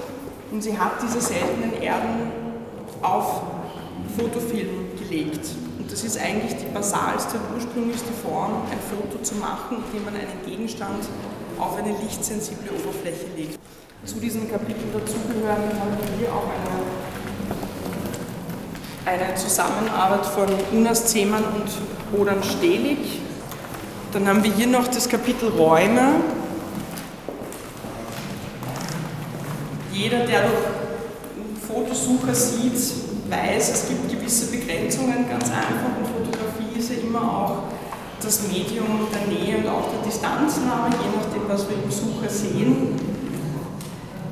Und 0.52 0.62
sie 0.62 0.78
hat 0.78 0.92
diese 1.02 1.20
seltenen 1.20 1.82
Erden 1.82 2.30
auf 3.02 3.42
Fotofilm 4.16 4.96
gelegt. 4.96 5.44
Das 5.92 6.02
ist 6.04 6.18
eigentlich 6.18 6.56
die 6.56 6.72
basalste 6.72 7.36
und 7.36 7.54
ursprünglichste 7.54 8.14
Form, 8.24 8.62
ein 8.70 8.78
Foto 8.80 9.22
zu 9.22 9.34
machen, 9.34 9.84
indem 9.86 10.06
man 10.06 10.14
einen 10.14 10.40
Gegenstand 10.46 11.04
auf 11.58 11.76
eine 11.76 11.94
lichtsensible 11.98 12.70
Oberfläche 12.70 13.26
legt. 13.36 13.58
Zu 14.06 14.14
diesem 14.14 14.50
Kapitel 14.50 14.84
dazugehören 14.90 15.68
haben 15.78 15.98
wir 16.18 16.32
auch 16.32 16.48
eine, 19.04 19.24
eine 19.24 19.34
Zusammenarbeit 19.34 20.24
von 20.24 20.46
Unas 20.72 21.08
Zehmann 21.08 21.44
und 21.44 22.18
Rodan 22.18 22.42
Stelig. 22.42 23.20
Dann 24.14 24.26
haben 24.26 24.42
wir 24.42 24.50
hier 24.50 24.68
noch 24.68 24.88
das 24.88 25.06
Kapitel 25.06 25.50
Räume. 25.50 26.14
Jeder, 29.92 30.20
der 30.20 30.44
durch 30.44 31.68
Fotosucher 31.68 32.34
sieht, 32.34 32.80
weiß, 33.28 33.74
es 33.74 33.88
gibt 33.88 34.10
gewisse 34.32 34.50
Begrenzungen, 34.50 35.28
ganz 35.28 35.50
einfach. 35.50 35.92
Und 36.00 36.08
Fotografie 36.08 36.78
ist 36.78 36.90
ja 36.90 36.96
immer 37.06 37.20
auch 37.20 37.56
das 38.22 38.48
Medium 38.48 39.06
der 39.12 39.28
Nähe 39.28 39.58
und 39.58 39.68
auch 39.68 39.92
der 39.92 40.02
Distanznahme, 40.08 40.88
je 40.88 41.10
nachdem, 41.12 41.48
was 41.48 41.68
wir 41.68 41.76
im 41.76 41.90
Sucher 41.90 42.30
sehen. 42.30 42.96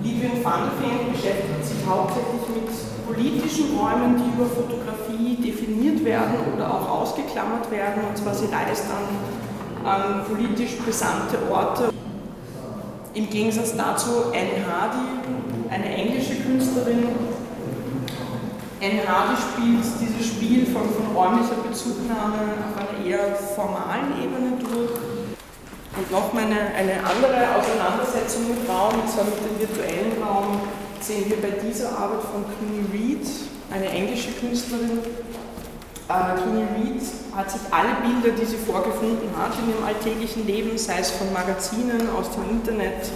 Livian 0.03 0.43
van 0.43 0.71
der 0.71 0.81
Veen 0.81 1.13
beschäftigt 1.13 1.65
sich 1.67 1.85
hauptsächlich 1.87 2.49
mit 2.49 2.73
politischen 3.07 3.77
Räumen, 3.77 4.17
die 4.17 4.33
über 4.33 4.49
Fotografie 4.49 5.37
definiert 5.37 6.03
werden 6.03 6.37
oder 6.55 6.73
auch 6.73 7.03
ausgeklammert 7.03 7.71
werden. 7.71 8.05
Und 8.09 8.17
zwar 8.17 8.35
sie 8.35 8.47
reist 8.47 8.87
dann 8.89 9.85
an 9.85 10.25
politisch 10.25 10.79
brisante 10.79 11.37
Orte. 11.51 11.93
Im 13.13 13.29
Gegensatz 13.29 13.77
dazu 13.77 14.33
Anne 14.33 14.65
Hardy, 14.65 15.21
eine 15.69 15.95
englische 15.95 16.37
Künstlerin, 16.37 17.05
NH 18.81 19.37
spielt 19.37 19.85
dieses 20.01 20.27
Spiel 20.27 20.65
von, 20.65 20.89
von 20.89 21.15
räumlicher 21.15 21.57
Bezugnahme 21.69 22.57
auf 22.65 22.81
einer 22.81 23.05
eher 23.05 23.37
formalen 23.37 24.17
Ebene 24.17 24.57
durch. 24.57 24.97
Und 25.99 26.11
nochmal 26.11 26.45
eine, 26.45 26.73
eine 26.75 26.97
andere 27.05 27.61
Auseinandersetzung 27.61 28.49
mit 28.49 28.67
Raum, 28.67 29.01
und 29.01 29.11
zwar 29.11 29.25
mit 29.25 29.37
dem 29.37 29.61
virtuellen 29.61 30.23
Raum, 30.23 30.61
sehen 31.01 31.29
wir 31.29 31.43
bei 31.43 31.61
dieser 31.61 31.91
Arbeit 31.91 32.23
von 32.23 32.45
Clooney 32.57 32.87
Reed, 32.91 33.27
eine 33.71 33.89
englische 33.91 34.33
Künstlerin. 34.33 35.01
Äh, 36.09 36.13
Reed 36.13 37.03
hat 37.37 37.51
sich 37.51 37.61
alle 37.71 38.01
Bilder, 38.01 38.35
die 38.35 38.47
sie 38.47 38.57
vorgefunden 38.57 39.29
hat 39.37 39.53
in 39.63 39.75
ihrem 39.75 39.85
alltäglichen 39.85 40.47
Leben, 40.47 40.79
sei 40.79 41.01
es 41.01 41.11
von 41.11 41.31
Magazinen, 41.35 42.09
aus 42.17 42.31
dem 42.31 42.49
Internet, 42.49 43.11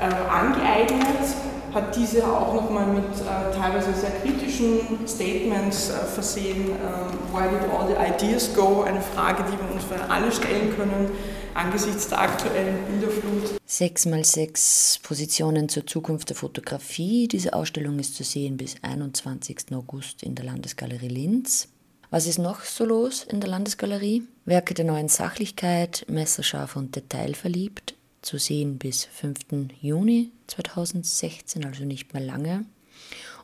äh, 0.00 0.30
angeeignet 0.30 1.28
hat 1.74 1.96
diese 1.96 2.24
auch 2.26 2.54
nochmal 2.54 2.86
mit 2.86 3.04
äh, 3.04 3.56
teilweise 3.56 3.92
sehr 3.92 4.12
kritischen 4.22 5.06
Statements 5.06 5.90
äh, 5.90 6.04
versehen. 6.06 6.70
Äh, 6.70 7.32
why 7.32 7.48
did 7.50 7.68
all 7.70 7.88
the 7.88 7.94
ideas 7.94 8.54
go? 8.54 8.82
Eine 8.82 9.00
Frage, 9.00 9.44
die 9.44 9.58
wir 9.58 9.74
uns 9.74 9.84
alle 10.08 10.30
stellen 10.30 10.74
können 10.76 11.10
angesichts 11.54 12.08
der 12.08 12.20
aktuellen 12.20 12.84
Bilderflut. 12.86 13.60
Sechs 13.64 14.06
mal 14.06 14.24
sechs 14.24 14.98
Positionen 15.02 15.68
zur 15.68 15.86
Zukunft 15.86 16.28
der 16.28 16.36
Fotografie. 16.36 17.28
Diese 17.28 17.54
Ausstellung 17.54 17.98
ist 17.98 18.16
zu 18.16 18.24
sehen 18.24 18.56
bis 18.56 18.76
21. 18.82 19.72
August 19.72 20.22
in 20.22 20.34
der 20.34 20.44
Landesgalerie 20.44 21.08
Linz. 21.08 21.68
Was 22.10 22.26
ist 22.26 22.38
noch 22.38 22.62
so 22.62 22.84
los 22.84 23.24
in 23.24 23.40
der 23.40 23.50
Landesgalerie? 23.50 24.22
Werke 24.44 24.74
der 24.74 24.84
neuen 24.84 25.08
Sachlichkeit, 25.08 26.04
messerscharf 26.08 26.76
und 26.76 26.94
detailverliebt, 26.94 27.94
zu 28.22 28.38
sehen 28.38 28.78
bis 28.78 29.04
5. 29.04 29.70
Juni 29.80 30.30
2016, 30.46 31.64
also 31.64 31.84
nicht 31.84 32.14
mehr 32.14 32.22
lange. 32.22 32.64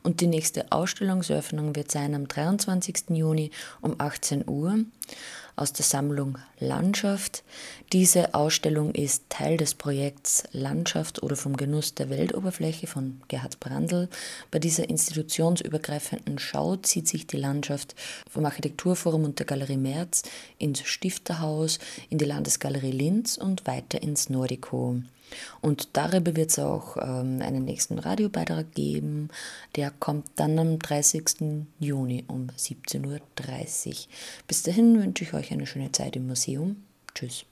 Und 0.03 0.21
die 0.21 0.27
nächste 0.27 0.73
Ausstellungseröffnung 0.73 1.77
wird 1.77 1.91
sein 1.91 2.15
am 2.15 2.27
23. 2.27 3.11
Juni 3.11 3.51
um 3.83 3.97
18 3.99 4.49
Uhr 4.49 4.85
aus 5.57 5.75
der 5.75 5.85
Sammlung 5.85 6.39
Landschaft. 6.59 7.45
Diese 7.93 8.35
Ausstellung 8.35 8.95
ist 8.95 9.25
Teil 9.29 9.59
des 9.59 9.75
Projekts 9.75 10.45
Landschaft 10.53 11.23
oder 11.23 11.37
vom 11.37 11.55
Genuss 11.55 11.95
der 11.95 12.09
Weltoberfläche 12.09 12.87
von 12.87 13.21
Gerhard 13.29 13.61
Brandl. 13.61 14.09
Bei 14.51 14.59
dieser 14.59 14.89
institutionsübergreifenden 14.89 16.39
Schau 16.39 16.77
zieht 16.77 17.07
sich 17.07 17.27
die 17.27 17.37
Landschaft 17.37 17.95
vom 18.31 18.47
Architekturforum 18.47 19.25
und 19.25 19.39
der 19.39 19.47
Galerie 19.47 19.77
Merz 19.77 20.23
ins 20.57 20.81
Stifterhaus, 20.81 21.79
in 22.09 22.17
die 22.17 22.25
Landesgalerie 22.25 22.93
Linz 22.93 23.37
und 23.37 23.67
weiter 23.67 24.03
ins 24.03 24.31
Nordico. 24.31 25.03
Und 25.61 25.89
darüber 25.95 26.37
wird 26.37 26.51
es 26.51 26.59
auch 26.59 26.97
ähm, 26.97 27.41
einen 27.43 27.65
nächsten 27.65 27.99
Radiobeitrag 27.99 28.73
geben. 28.75 29.29
Der 29.77 29.91
kommt 29.91 30.27
dann 30.37 30.59
am 30.59 30.79
30. 30.79 31.67
Juni 31.79 32.25
um 32.29 32.49
17.30 32.59 33.07
Uhr. 33.07 33.95
Bis 34.47 34.63
dahin 34.63 35.01
wünsche 35.01 35.25
ich 35.25 35.35
euch 35.35 35.53
eine 35.53 35.67
schöne 35.67 35.93
Zeit 35.93 36.17
im 36.17 36.27
Museum. 36.27 36.77
Tschüss. 37.15 37.45